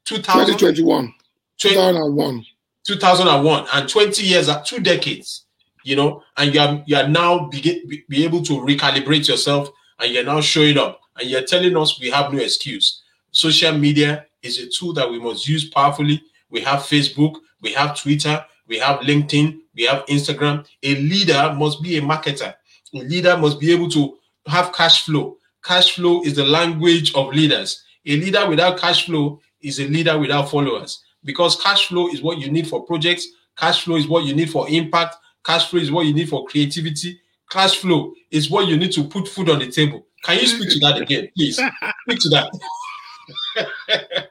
[0.05, 1.13] 2000 2021
[1.57, 2.45] 2001
[2.83, 5.45] 2001 and 20 years at two decades
[5.83, 9.69] you know and you are you are now be, be able to recalibrate yourself
[9.99, 14.25] and you're now showing up and you're telling us we have no excuse social media
[14.41, 18.77] is a tool that we must use powerfully we have facebook we have twitter we
[18.77, 22.53] have linkedin we have instagram a leader must be a marketer
[22.93, 24.19] a leader must be able to
[24.49, 25.37] have cash flow.
[25.63, 27.83] Cash flow is the language of leaders.
[28.05, 32.37] A leader without cash flow is a leader without followers because cash flow is what
[32.39, 33.27] you need for projects.
[33.57, 35.15] Cash flow is what you need for impact.
[35.45, 37.19] Cash flow is what you need for creativity.
[37.49, 40.05] Cash flow is what you need to put food on the table.
[40.23, 41.55] Can you speak to that again, please?
[42.03, 44.27] Speak to that.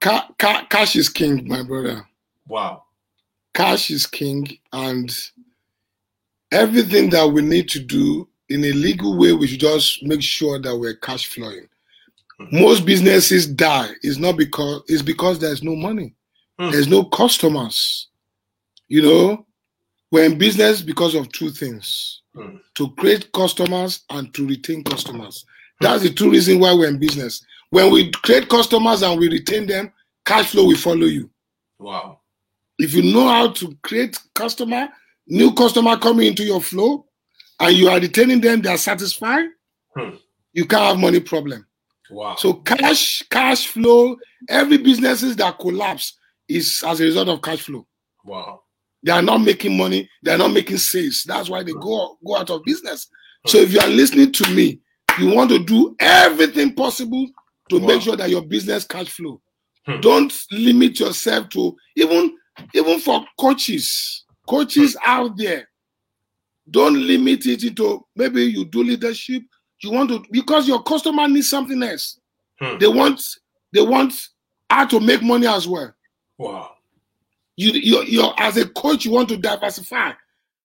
[0.00, 2.06] Ca- ca- cash is king, my brother.
[2.46, 2.84] Wow.
[3.54, 5.12] Cash is king, and
[6.52, 10.60] everything that we need to do in a legal way, we should just make sure
[10.60, 11.68] that we're cash flowing.
[12.40, 12.60] Mm-hmm.
[12.60, 13.90] Most businesses die.
[14.02, 16.14] It's not because it's because there's no money.
[16.60, 16.72] Mm.
[16.72, 18.08] There's no customers.
[18.88, 19.46] You know,
[20.14, 22.60] we're in business because of two things: mm.
[22.76, 25.44] to create customers and to retain customers.
[25.80, 27.44] That's the two reasons why we're in business.
[27.70, 29.92] When we create customers and we retain them,
[30.24, 31.28] cash flow will follow you.
[31.80, 32.20] Wow.
[32.78, 34.88] If you know how to create customer,
[35.26, 37.06] new customer coming into your flow,
[37.58, 39.46] and you are retaining them, they are satisfied,
[39.96, 40.10] hmm.
[40.52, 41.66] you can't have money problem.
[42.08, 42.36] Wow.
[42.36, 44.16] So cash, cash flow,
[44.48, 46.16] every businesses that collapse
[46.48, 47.84] is as a result of cash flow.
[48.24, 48.60] Wow.
[49.04, 51.24] They are not making money, they are not making sales.
[51.26, 51.80] That's why they hmm.
[51.80, 53.08] go, go out of business.
[53.44, 53.50] Hmm.
[53.50, 54.80] So if you are listening to me,
[55.18, 57.26] you want to do everything possible
[57.70, 57.86] to wow.
[57.86, 59.40] make sure that your business cash flow.
[59.86, 60.00] Hmm.
[60.00, 62.36] Don't limit yourself to even
[62.74, 65.10] even for coaches, coaches hmm.
[65.10, 65.68] out there
[66.70, 69.42] don't limit it into maybe you do leadership.
[69.82, 72.18] You want to because your customer needs something else.
[72.60, 72.78] Hmm.
[72.78, 73.22] They want
[73.72, 74.14] they want
[74.70, 75.92] how to make money as well.
[76.38, 76.73] Wow.
[77.56, 80.12] You you you as a coach, you want to diversify.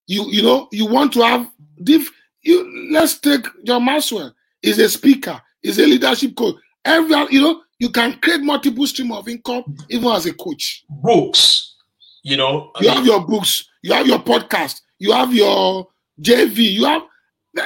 [0.07, 1.49] You you know you want to have
[1.83, 2.09] diff.
[2.41, 4.33] You let's take John Maxwell.
[4.61, 5.39] Is a speaker.
[5.63, 6.55] Is a leadership coach.
[6.85, 10.83] Every you know you can create multiple stream of income even as a coach.
[10.89, 11.75] Books.
[12.23, 12.71] You know.
[12.81, 13.69] You have your books.
[13.81, 15.87] You have your podcast you have your
[16.21, 17.03] JV, you have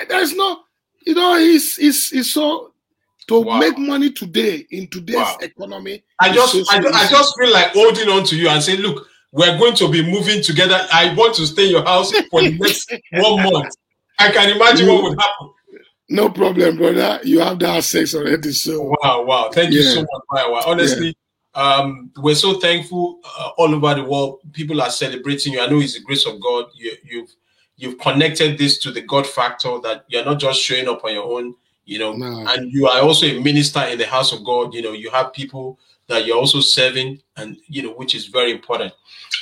[0.08, 0.60] there's no,
[1.06, 2.74] you know, it's it's it's so
[3.28, 3.60] to Wow.
[3.60, 5.38] make money today in today's Wow.
[5.42, 6.04] economy.
[6.20, 9.06] I just, so, I, I just feel like holding on to you and saying, look,
[9.34, 10.80] we're going to be moving together.
[10.94, 13.76] I want to stay in your house for the next one month.
[14.20, 15.50] I can imagine what would happen.
[16.08, 17.20] no problem, brother.
[17.24, 18.52] You have that access already.
[18.52, 19.50] So Wow, wow.
[19.52, 20.68] Thank you so much, Mayowa.
[20.68, 21.18] Honestly,
[21.56, 24.40] um, we're so thankful uh, all over the world.
[24.54, 25.62] People are celebrating you.
[25.62, 26.66] I know it's the grace of God.
[26.76, 27.34] You, you've
[27.78, 31.26] you've connected this to the God factor that you're not just showing up on your
[31.40, 31.56] own,
[31.86, 32.46] you know, No.
[32.50, 34.76] and you are also a minister in the house of God.
[34.76, 38.52] You know, you have people that you're also serving, and you know, which is very
[38.52, 38.94] important.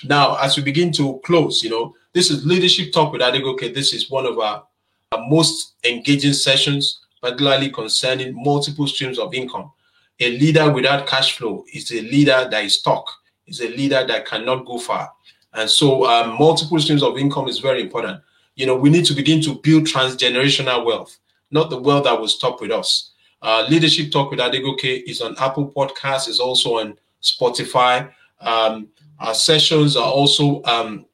[0.03, 3.74] Now, as we begin to close, you know, this is leadership talk with Adegoke.
[3.74, 4.64] This is one of our,
[5.12, 9.72] our most engaging sessions, particularly concerning multiple streams of income.
[10.20, 13.05] A leader without cash flow is a leader that is stuck,
[13.47, 15.12] is a leader that cannot go far.
[15.53, 18.22] And so, um, multiple streams of income is very important.
[18.55, 21.18] You know, we need to begin to build transgenerational wealth,
[21.49, 23.11] not the wealth that will stop with us.
[23.41, 28.11] Uh, Leadership Talk with Adegoke is on Apple Podcasts, is also on Spotify.
[28.39, 28.89] Um,
[29.19, 31.05] our sessions are also um,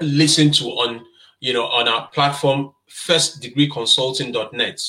[0.00, 1.04] listened to on,
[1.40, 4.80] you know, on our platform, firstdegreeconsulting.net,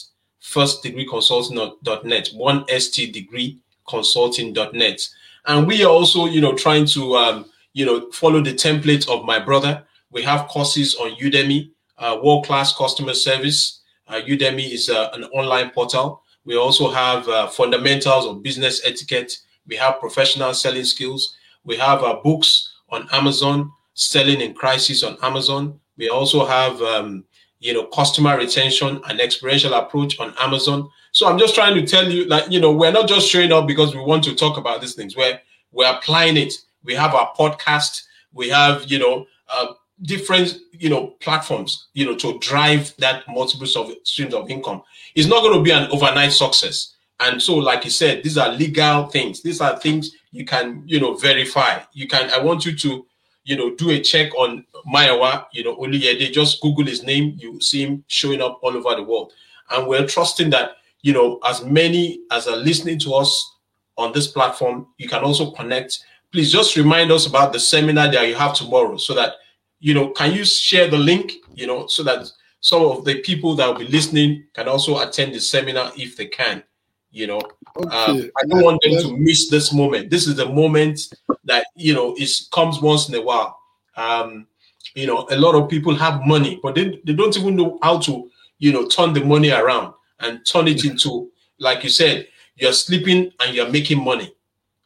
[0.42, 5.08] firstdegreeconsulting.net, one st degree consulting.net.
[5.48, 9.26] And we are also, you know, trying to, um, you know, follow the template of
[9.26, 9.84] my brother.
[10.12, 13.82] We have courses on Udemy, uh, world-class customer service.
[14.08, 16.24] Uh, Udemy is uh, an online portal.
[16.46, 19.34] We also have uh, fundamentals of business etiquette.
[19.68, 21.36] We have professional selling skills.
[21.64, 25.80] We have uh, books on Amazon, selling in crisis on Amazon.
[25.98, 27.26] We also have, um,
[27.60, 30.90] you know, customer retention and experiential approach on Amazon.
[31.12, 33.68] So I'm just trying to tell you, like, you know, we're not just showing up
[33.68, 35.16] because we want to talk about these things.
[35.16, 35.40] We're
[35.72, 36.54] we're applying it.
[36.84, 38.02] We have our podcast.
[38.34, 39.74] We have, you know, uh,
[40.04, 44.82] different, you know, platforms, you know, to drive that multiple of streams of income.
[45.16, 46.96] It's not going to be an overnight success.
[47.20, 49.42] And so, like you said, these are legal things.
[49.42, 51.80] These are things you can, you know, verify.
[51.94, 52.32] You can.
[52.32, 53.06] I want you to,
[53.44, 56.32] you know, do a check on Mayowa, you know, Oluyede.
[56.34, 57.36] Just Google his name.
[57.38, 59.34] You see him showing up all over the world.
[59.70, 63.56] And we're trusting that, you know, as many as are listening to us
[63.98, 66.00] on this platform, you can also connect.
[66.32, 69.36] Please just remind us about the seminar that you have tomorrow so that,
[69.82, 73.56] you know, can you share the link, you know, so that some of the people
[73.56, 76.64] that will be listening can also attend the seminar if they can,
[77.10, 77.42] you know.
[77.76, 78.30] Um.
[78.38, 80.12] I don't want them to miss this moment.
[80.12, 81.14] This is the moment
[81.46, 83.58] that you know it comes once in a while.
[83.98, 84.48] Um,
[84.94, 87.98] you know, a lot of people have money, but they, they don't even know how
[88.00, 88.30] to,
[88.60, 93.32] you know, turn the money around and turn it into, like you said, you're sleeping
[93.42, 94.34] and you're making money.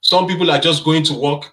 [0.01, 1.51] Some people are just going to work.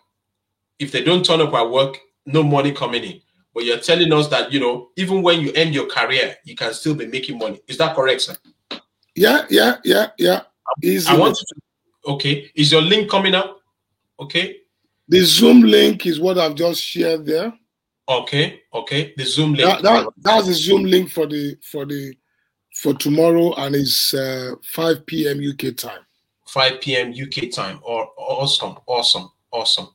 [0.78, 3.21] If they don't turn up at work, no money coming in.
[3.54, 6.72] But you're telling us that you know, even when you end your career, you can
[6.72, 7.60] still be making money.
[7.68, 8.36] Is that correct, sir?
[9.14, 10.42] Yeah, yeah, yeah, yeah.
[11.08, 11.46] I want to.
[12.12, 13.58] Okay, is your link coming up?
[14.18, 14.58] Okay,
[15.08, 17.52] the Zoom link is what I've just shared there.
[18.08, 19.12] okay, okay.
[19.16, 19.68] The Zoom link.
[19.68, 22.14] That, that, that's the Zoom link for the for the
[22.74, 25.40] for tomorrow, and it's uh, 5 p.m.
[25.40, 26.00] UK time.
[26.48, 27.12] 5 p.m.
[27.12, 27.80] UK time.
[27.82, 29.88] Or awesome, awesome, awesome.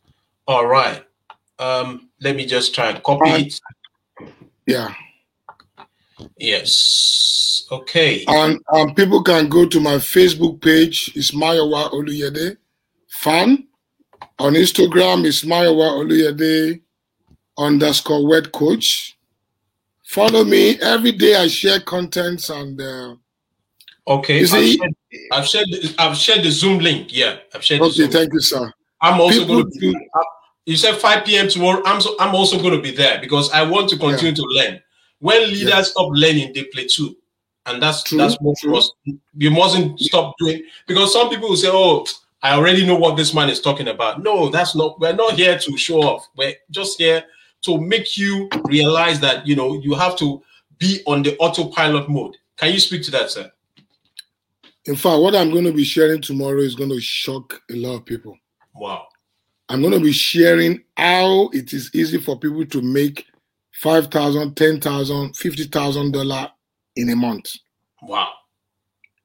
[0.48, 1.04] All right.
[1.60, 3.46] Um, let me just try and copy Right.
[3.48, 3.62] it.
[4.66, 4.94] Yeah,
[6.38, 7.64] Yes.
[7.72, 8.24] Okay.
[8.28, 11.12] and um, people can go to my Facebook page.
[11.16, 12.58] It's Mayowa Oluyede
[13.10, 13.68] fan.
[14.40, 16.82] On Instagram, it's Mayowa Oluyede
[17.58, 19.18] underscore word coach.
[20.06, 21.36] Follow me every day.
[21.36, 23.16] I share contents and uh,
[24.08, 24.42] Okay.
[24.42, 24.94] I've see- shared,
[25.32, 25.68] I've shared.
[25.70, 27.14] the- I've shared the Zoom link.
[27.14, 27.82] Yeah, I've shared.
[27.82, 28.08] Okay.
[28.08, 28.72] Thank you, sir.
[29.02, 29.80] I'm also People going to.
[29.80, 30.06] Do-
[30.68, 31.48] you said 5 p.m.
[31.48, 31.82] tomorrow.
[31.86, 34.82] I'm so, I'm also going to be there because I want to continue to learn.
[35.20, 35.82] When leaders Yeah.
[35.82, 37.16] stop learning, they play too,
[37.66, 38.78] and that's True, that's what true.
[38.78, 38.92] us.
[39.38, 42.06] You mustn't stop doing because some people will say, "Oh,
[42.44, 45.00] I already know what this man is talking about." No, that's not.
[45.00, 46.28] We're not here to show off.
[46.36, 47.24] We're just here
[47.64, 50.44] to make you realize that you know you have to
[50.78, 52.36] be on the autopilot mode.
[52.58, 53.52] Can you speak to that, sir?
[54.86, 57.96] In fact, what I'm going to be sharing tomorrow is going to shock a lot
[57.96, 58.38] of people.
[58.76, 59.07] Wow.
[59.70, 63.26] I'm going to be sharing how it is easy for people to make
[63.82, 66.50] five thousand, ten thousand, fifty thousand dollar
[66.96, 67.52] in a month,
[68.02, 68.32] Wow.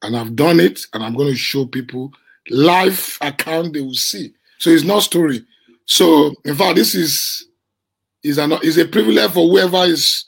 [0.02, 2.10] and I've done it, and I'm going to show people
[2.50, 4.34] live account they will see.
[4.58, 5.44] So it's not story.
[5.86, 7.46] So in fact, this is
[8.22, 10.24] is an is a privilege for whoever is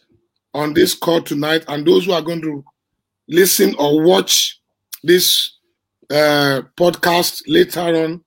[0.55, 2.65] on this call tonight, and those who are going to
[3.29, 4.61] listen or watch
[5.03, 5.59] this
[6.11, 8.25] uh, podcast later on.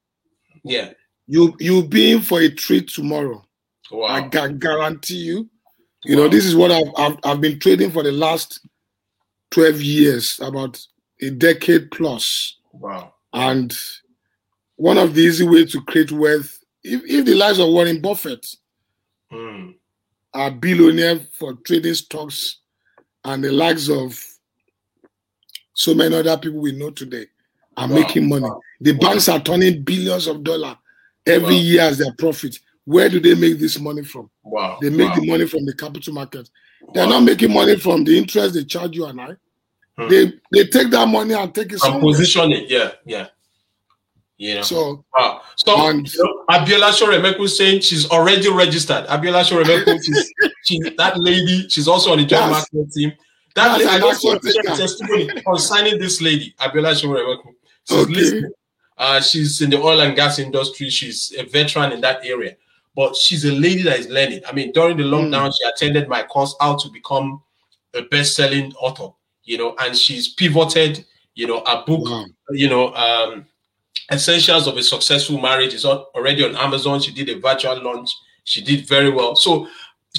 [0.63, 0.91] Yeah.
[1.27, 3.43] You you'll be in for a treat tomorrow.
[3.91, 4.07] Wow.
[4.07, 5.49] I can guarantee you.
[6.05, 8.61] You know, this is what I've, I've I've been trading for the last
[9.51, 10.79] twelve years, about
[11.21, 12.57] a decade plus.
[12.71, 13.13] Wow.
[13.33, 13.75] And
[14.77, 18.45] one of the easy ways to create wealth, if, if the lives of Warren Buffett
[19.33, 19.73] Mm.
[20.33, 22.59] are billionaire for trading stocks
[23.25, 24.17] and the likes of
[25.73, 27.25] so many other people we know today
[27.75, 27.95] are Wow.
[27.95, 28.47] making money.
[28.79, 28.99] The Wow.
[28.99, 30.77] banks are turning billions of dollars
[31.27, 31.61] every Wow.
[31.61, 32.59] year as their profit.
[32.85, 34.29] Where do they make this money from?
[34.43, 34.77] Wow.
[34.81, 35.15] They make wow.
[35.15, 36.49] the money from the capital market.
[36.93, 39.35] They're not making money from the interest they charge you and I.
[39.97, 40.09] Hmm.
[40.09, 42.69] They they take that money and take it and position it.
[42.69, 43.27] Yeah, yeah.
[44.37, 44.61] You know.
[44.61, 45.41] So wow.
[45.55, 49.05] So and- you know, Abiola Shoremeku saying she's already registered.
[49.07, 51.67] Abiola Shoremeku, she's, she's that lady.
[51.67, 53.11] She's also on the job market team.
[53.55, 54.81] That that's lady, I an just want to action share a taker.
[54.81, 57.51] testimony concerning this lady, Abiola Shoremeku.
[57.89, 58.13] She's Okay.
[58.13, 58.51] listening.
[58.97, 60.89] Uh, she's in the oil and gas industry.
[60.89, 62.55] She's a veteran in that area,
[62.95, 64.41] but she's a lady that is learning.
[64.47, 65.13] I mean, during the Hmm.
[65.13, 67.41] lockdown, she attended my course, How to Become
[67.93, 69.09] a Best-Selling Author.
[69.43, 71.05] You know, and she's pivoted.
[71.35, 72.25] You know, a book wow.
[72.51, 73.45] you know, um,
[74.11, 76.99] Essentials of a Successful Marriage is already on Amazon.
[77.01, 78.09] She did a virtual launch.
[78.45, 79.35] She did very well.
[79.35, 79.67] So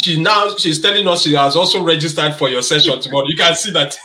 [0.03, 3.27] she now she's telling us she has also registered for your session tomorrow.
[3.27, 3.97] You can see that.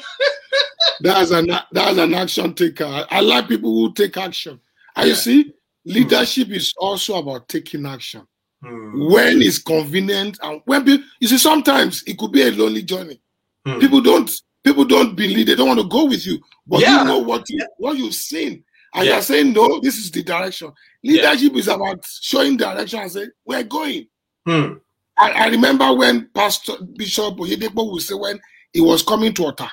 [1.00, 3.06] That's an that's an action taker.
[3.10, 4.60] I, like people who take action.
[4.94, 5.52] And you see,
[5.84, 8.26] leadership is also about taking action
[8.62, 12.82] Hmm, when it's convenient and when people, you see sometimes it could be a lonely
[12.82, 13.20] journey.
[13.66, 13.80] hmm.
[13.80, 14.30] People don't
[14.62, 17.00] people don't believe they don't want to go with you, but Yeah.
[17.00, 18.62] you know what you what you've seen,
[18.94, 19.14] and Yeah.
[19.14, 20.70] you're saying no, this is the direction.
[21.02, 24.06] Leadership is about showing direction and say we're going.
[24.46, 24.74] Hmm,
[25.16, 28.38] I, I remember when Pastor Bishop Oyedepo would say when
[28.72, 29.68] he was coming to Ota,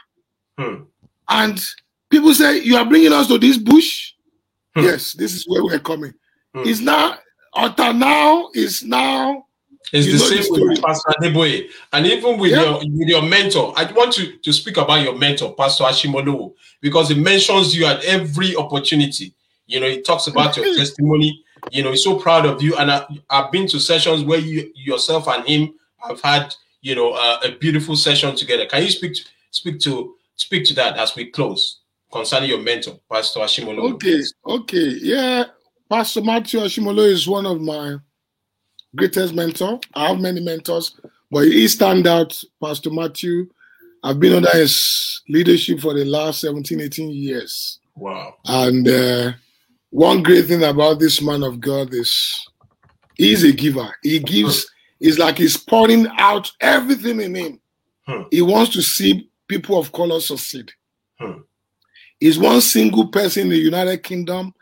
[0.61, 0.83] hmm.
[1.29, 1.61] and
[2.09, 4.13] people say you are bringing us to this bush.
[4.75, 4.83] Hmm.
[4.83, 6.13] Yes, this is where we're coming.
[6.53, 6.63] Hmm.
[6.65, 7.17] It's now
[7.53, 9.45] Ota now is now
[9.91, 11.69] It's the know the same with Pastor Adeboye.
[11.93, 12.63] And even with Yeah.
[12.63, 17.09] your with your mentor, I want to, to speak about your mentor, Pastor Ashimolowo, because
[17.09, 19.33] he mentions you at every opportunity.
[19.65, 21.43] You know, he talks about your testimony.
[21.71, 22.75] You know, he's so proud of you.
[22.75, 27.11] And I, I've been to sessions where you yourself and him have had, you know,
[27.11, 28.65] uh, a beautiful session together.
[28.65, 31.81] Can you speak to, speak to speak to that as we close
[32.11, 33.93] concerning your mentor, Pastor Ashimolowo?
[33.93, 35.45] okay, okay, yeah.
[35.89, 37.97] Pastor Matthew Ashimolowo is one of my
[38.95, 39.79] greatest mentor.
[39.93, 42.39] I have many mentors, but he stand out.
[42.63, 43.47] Pastor Matthew,
[44.03, 47.79] I've been under his leadership for the last 17, 18 years.
[47.95, 48.35] Wow.
[48.45, 49.31] And uh,
[49.89, 52.47] one great thing about this man of God is
[53.15, 53.93] he's a giver.
[54.03, 54.69] He gives,
[54.99, 57.59] it's like he's pouring out everything in him.
[58.07, 58.21] Hmm.
[58.31, 60.71] He wants to see people of color succeed.
[61.19, 61.39] Hmm.
[62.19, 64.53] He's one single person in the United Kingdom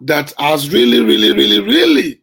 [0.00, 2.20] that has really, really, really, really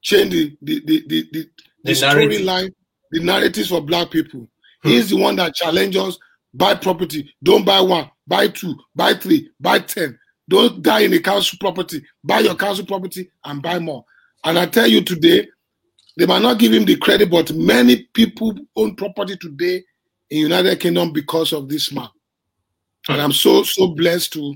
[0.00, 1.50] changed the, the, the, the, the,
[1.84, 2.40] the The narrative.
[2.40, 2.74] storyline,
[3.10, 4.48] the narratives for black people.
[4.82, 4.88] Hmm.
[4.88, 6.18] He's the one that challenges
[6.54, 10.18] buy property, don't buy one, buy two, buy three, buy ten.
[10.48, 12.02] Don't die in a council property.
[12.24, 14.02] Buy your council property and buy more.
[14.44, 15.46] And I tell you today,
[16.16, 19.84] they might not give him the credit, but many people own property today
[20.30, 22.08] in United Kingdom because of this man.
[23.08, 24.54] And I'm so so blessed to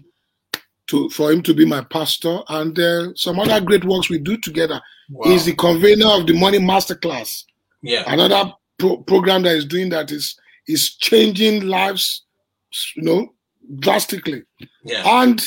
[0.88, 4.36] to for him to be my pastor and uh, some other great works we do
[4.36, 4.80] together.
[5.10, 5.30] Wow.
[5.30, 7.44] He's the convener of the Money Masterclass
[7.82, 8.04] yeah.
[8.06, 10.36] another pro- program that is doing that is
[10.68, 12.24] is changing lives
[12.96, 13.32] you know
[13.80, 14.42] drastically
[14.84, 15.02] Yeah.
[15.22, 15.42] and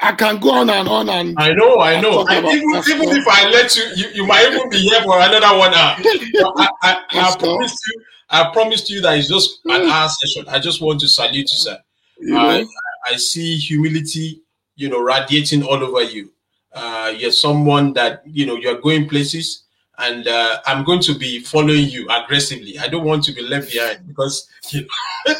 [0.00, 2.24] i can go on and on and I know, I know.
[2.28, 5.58] I, even, even if I let you, you, you might even be here for another
[5.58, 5.96] one hour.
[5.98, 7.46] I, I, I Pastor.
[7.46, 10.44] promised you, I promised you that it's just an hour session.
[10.48, 11.78] I just want to salute you, sir.
[12.20, 12.68] you I, know
[13.06, 14.42] I see humility,
[14.76, 16.30] you know, radiating all over you.
[16.72, 19.64] Uh, you're someone that you know you're going places,
[19.98, 22.78] and uh, I'm going to be following you aggressively.
[22.78, 24.82] I don't want to be left behind because you
[25.26, 25.34] know,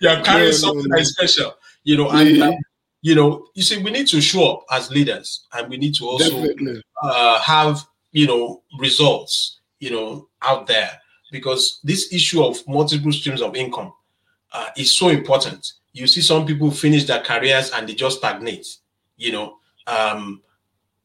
[0.00, 0.96] you're carrying no, something no.
[0.96, 1.54] that is special.
[1.84, 2.48] You know, and Yeah.
[2.48, 2.52] uh,
[3.02, 6.06] you know, you see, we need to show up as leaders, and we need to
[6.06, 6.44] also
[7.02, 10.90] uh, have you know results you know out there
[11.30, 13.92] because this issue of multiple streams of income
[14.52, 15.72] uh, is so important.
[15.92, 18.66] You see some people finish their careers and they just stagnate
[19.16, 19.56] you know.
[19.86, 20.42] Um,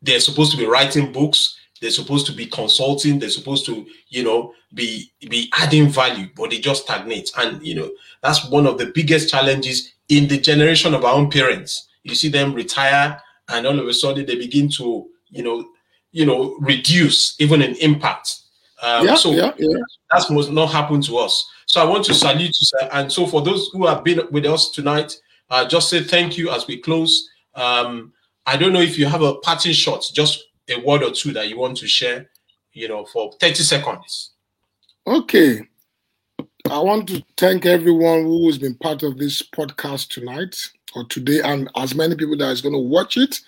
[0.02, 4.24] they're supposed to be writing books they're supposed to be consulting they're supposed to you
[4.24, 7.32] know be be adding value but they just stagnate.
[7.38, 11.30] And you know that's one of the biggest challenges in the generation of our own
[11.30, 11.88] parents.
[12.04, 13.20] You see them retire
[13.50, 15.68] and all of a sudden they begin to you know
[16.12, 18.40] you know reduce even in impact
[18.86, 19.78] um, yeah so yeah yeah
[20.12, 21.50] that must not happen to us.
[21.66, 22.90] So I want to salute you, sir.
[22.92, 25.20] And so for those who have been with us tonight,
[25.50, 27.28] uh, just say thank you as we close.
[27.56, 28.14] Um,
[28.46, 31.50] I don't know if you have a parting shot, just a word or two that
[31.50, 32.30] you want to share,
[32.74, 34.32] you know, for 30 seconds.
[35.08, 35.62] okay
[36.72, 40.56] i want to thank everyone who has been part of this podcast tonight
[40.96, 43.42] or today, and as many people that is going to watch it.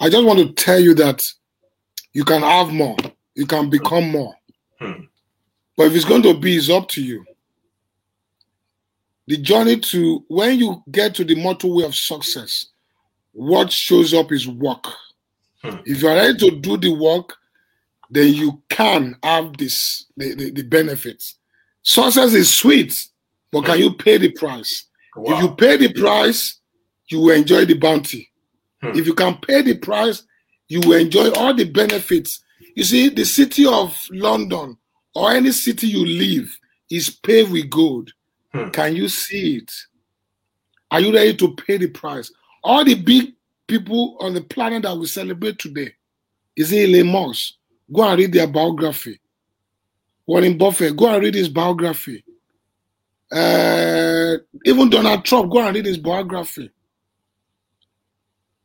[0.00, 1.22] I just want to tell you that
[2.12, 2.96] you can have more,
[3.34, 4.34] you can become more.
[4.78, 5.04] Hmm.
[5.76, 7.24] But if it's going to be, it's up to you.
[9.26, 12.66] The journey to when you get to the motorway of success,
[13.32, 14.84] what shows up is work.
[15.62, 15.76] Hmm.
[15.84, 17.34] If you are ready to do the work,
[18.10, 21.36] then you can have this the, the, the benefits.
[21.82, 22.94] Success is sweet,
[23.50, 24.84] but can you pay the price?
[25.16, 26.60] If you pay the price,
[27.08, 28.30] you will enjoy the bounty.
[28.82, 28.98] Hmm.
[28.98, 30.22] If you can pay the price,
[30.68, 32.42] you will enjoy all the benefits.
[32.76, 34.76] You see, the city of London
[35.14, 36.56] or any city you live
[36.90, 38.12] is paved with gold.
[38.52, 38.68] Hmm.
[38.68, 39.72] Can you see it?
[40.90, 42.30] Are you ready to pay the price?
[42.62, 43.32] All the big
[43.66, 45.94] people on the planet that we celebrate today,
[46.54, 47.54] is it Elon Musk?
[47.90, 49.20] Go and read their biography.
[50.26, 52.24] Warren Buffett, go and read his biography.
[53.32, 56.70] Uh, even Donald Trump, go and read his biography.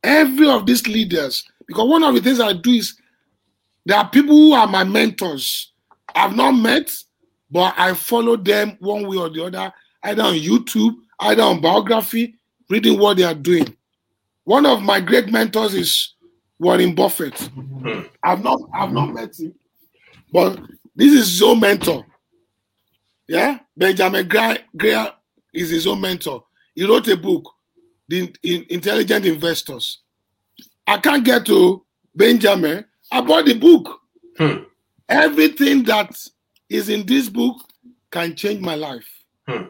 [0.03, 2.95] Every of these leaders, because one of the things I do is
[3.85, 5.73] there are people who are my mentors.
[6.13, 6.91] I've not met,
[7.49, 9.73] but I follow them one way or the other,
[10.03, 12.35] either on YouTube, either on biography,
[12.69, 13.75] reading what they are doing.
[14.43, 16.15] One of my great mentors is
[16.59, 17.37] Warren Buffett.
[17.39, 18.01] Hmm.
[18.23, 19.53] I've not I've not met him,
[20.31, 20.59] but
[20.95, 22.05] this is his own mentor.
[23.27, 25.07] Yeah, Benjamin Graham, Graham
[25.53, 26.43] is his own mentor.
[26.75, 27.49] He wrote a book,
[28.07, 28.33] The
[28.69, 30.01] Intelligent Investors.
[30.85, 32.85] I can't get to Benjamin.
[33.11, 33.99] I bought the book.
[34.37, 34.63] Hmm.
[35.09, 36.15] Everything that
[36.69, 37.57] is in this book
[38.11, 39.07] can change my life,
[39.47, 39.65] Hmm.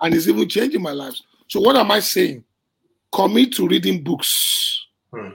[0.00, 1.14] and it's even changing my life.
[1.48, 2.44] So, what am I saying?
[3.12, 4.86] Commit to reading books.
[5.12, 5.30] Hmm.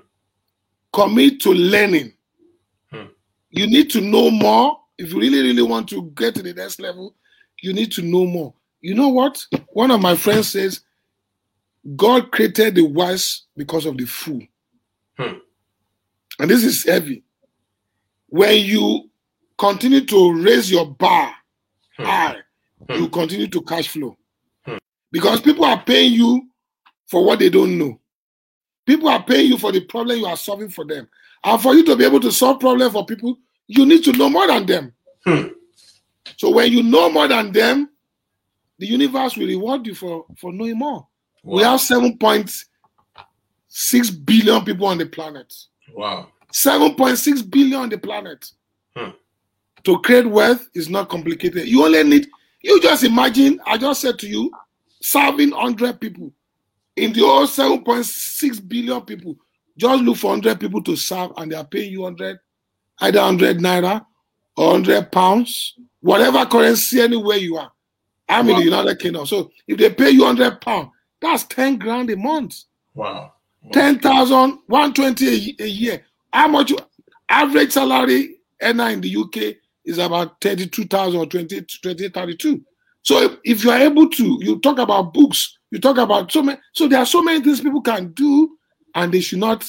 [0.91, 2.14] Commit to learning.
[2.91, 3.06] Hmm.
[3.51, 4.80] You need to know more.
[4.97, 7.16] If you really, really want to get to the next level,
[7.62, 8.54] you need to know more.
[8.82, 9.43] You know what?
[9.70, 10.82] One of my friends says,
[11.95, 14.41] God created the wise because of the fool.
[15.18, 15.38] Hmm.
[16.39, 17.24] And this is heavy.
[18.34, 19.09] When you
[19.59, 21.36] continue to raise your bar
[21.97, 22.03] Hmm.
[22.03, 22.38] high,
[22.89, 22.95] Hmm.
[22.95, 24.17] you continue to cash flow.
[24.65, 24.77] Hmm.
[25.11, 26.49] Because people are paying you
[27.05, 27.99] for what they don't know.
[28.88, 31.07] People are paying you for the problem you are solving for them.
[31.43, 34.31] And for you to be able to solve problems for people, you need to know
[34.31, 34.93] more than them.
[35.27, 35.49] Hmm.
[36.38, 37.88] So when you know more than them,
[38.79, 41.07] the universe will reward you for, for knowing more.
[41.43, 45.53] We have 7.6 billion people on the planet.
[45.93, 46.29] Wow.
[46.54, 48.45] 7.6 billion on the planet.
[48.95, 49.10] Hmm.
[49.84, 51.68] To create wealth is not complicated.
[51.68, 52.28] You only need,
[52.62, 54.51] you just imagine, I just said to you,
[55.01, 56.32] serving 100 people.
[56.95, 59.36] In the whole 7.6 billion people,
[59.76, 62.39] just look for 100 people to serve and they are paying you 100,
[63.01, 64.06] either 100 naira
[64.56, 67.72] or 100 pounds, whatever currency, anywhere you are.
[68.30, 68.60] I'm in Wow.
[68.60, 69.26] the United Kingdom.
[69.26, 70.89] So if they pay you 100 pounds,
[71.20, 72.64] that's 10 grand a month.
[72.93, 73.34] Wow.
[73.64, 73.72] Wow.
[73.74, 76.06] 10,000, 120 a, a year.
[76.34, 76.77] How much you-
[77.29, 79.55] average salary earner in the UK
[79.86, 82.61] is about 32,000 or 20, 20, 32.
[83.01, 86.41] So if, if you are able to, you talk about books, you talk about so
[86.41, 88.57] many, so there are so many things people can do
[88.95, 89.65] and they should not,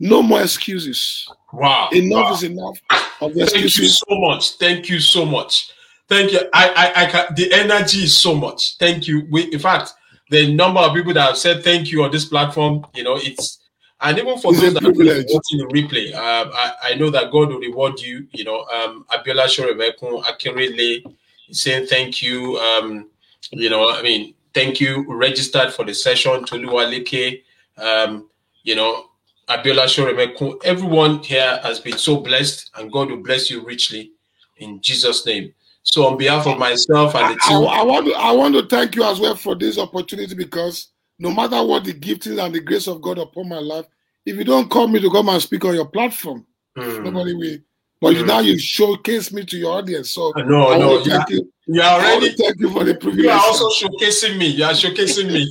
[0.00, 1.26] no more excuses.
[1.52, 1.88] Wow.
[1.92, 2.34] Enough Wow.
[2.34, 2.78] is enough
[3.20, 4.50] of Thank you so much.
[4.58, 5.70] Thank you so much.
[6.08, 6.40] Thank you.
[6.52, 8.76] I, I, I can, the energy is so much.
[8.78, 9.26] Thank you.
[9.30, 9.92] We, in fact,
[10.30, 13.60] the number of people that have said thank you on this platform, you know, it's,
[14.04, 17.32] and even for It's those that are watching the replay, um, I, I know that
[17.32, 18.26] God will reward you.
[18.32, 21.02] You know, um, Abiola Shoremekun, Akinrele,
[21.50, 22.58] saying thank you.
[22.58, 23.08] Um,
[23.50, 25.06] you know, I mean, thank you.
[25.08, 27.42] Registered for the session, Toluwaleke,
[27.78, 28.28] um,
[28.62, 29.06] you know,
[29.48, 30.62] Abiola Shoremekun.
[30.64, 34.12] Everyone here has been so blessed, and God will bless you richly
[34.58, 35.54] in Jesus' name.
[35.82, 38.54] So, on behalf of myself and I, the I, team, I want to I want
[38.54, 40.88] to thank you as well for this opportunity because
[41.18, 43.86] no matter what the giftings and the grace of God upon my life,
[44.26, 46.46] if you don't call me to come and speak on your platform,
[46.76, 47.04] Hmm.
[47.04, 47.58] nobody will.
[48.00, 48.26] But Mm.
[48.26, 50.10] now you showcase me to your audience.
[50.10, 51.52] So no, I no, to you you.
[51.66, 52.34] you are already.
[52.36, 53.24] thank you for the privilege.
[53.24, 54.46] You are also showcasing me.
[54.48, 55.50] You are showcasing me.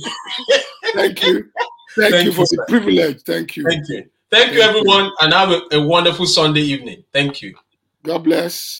[0.94, 1.50] Thank you.
[1.96, 2.56] Thank, Thank you you, for sir.
[2.56, 3.22] the privilege.
[3.22, 3.64] Thank you.
[3.64, 4.04] Thank you.
[4.30, 4.62] Thank Thank you.
[4.62, 7.04] everyone, and have a, a wonderful Sunday evening.
[7.12, 7.54] Thank you.
[8.02, 8.72] God bless.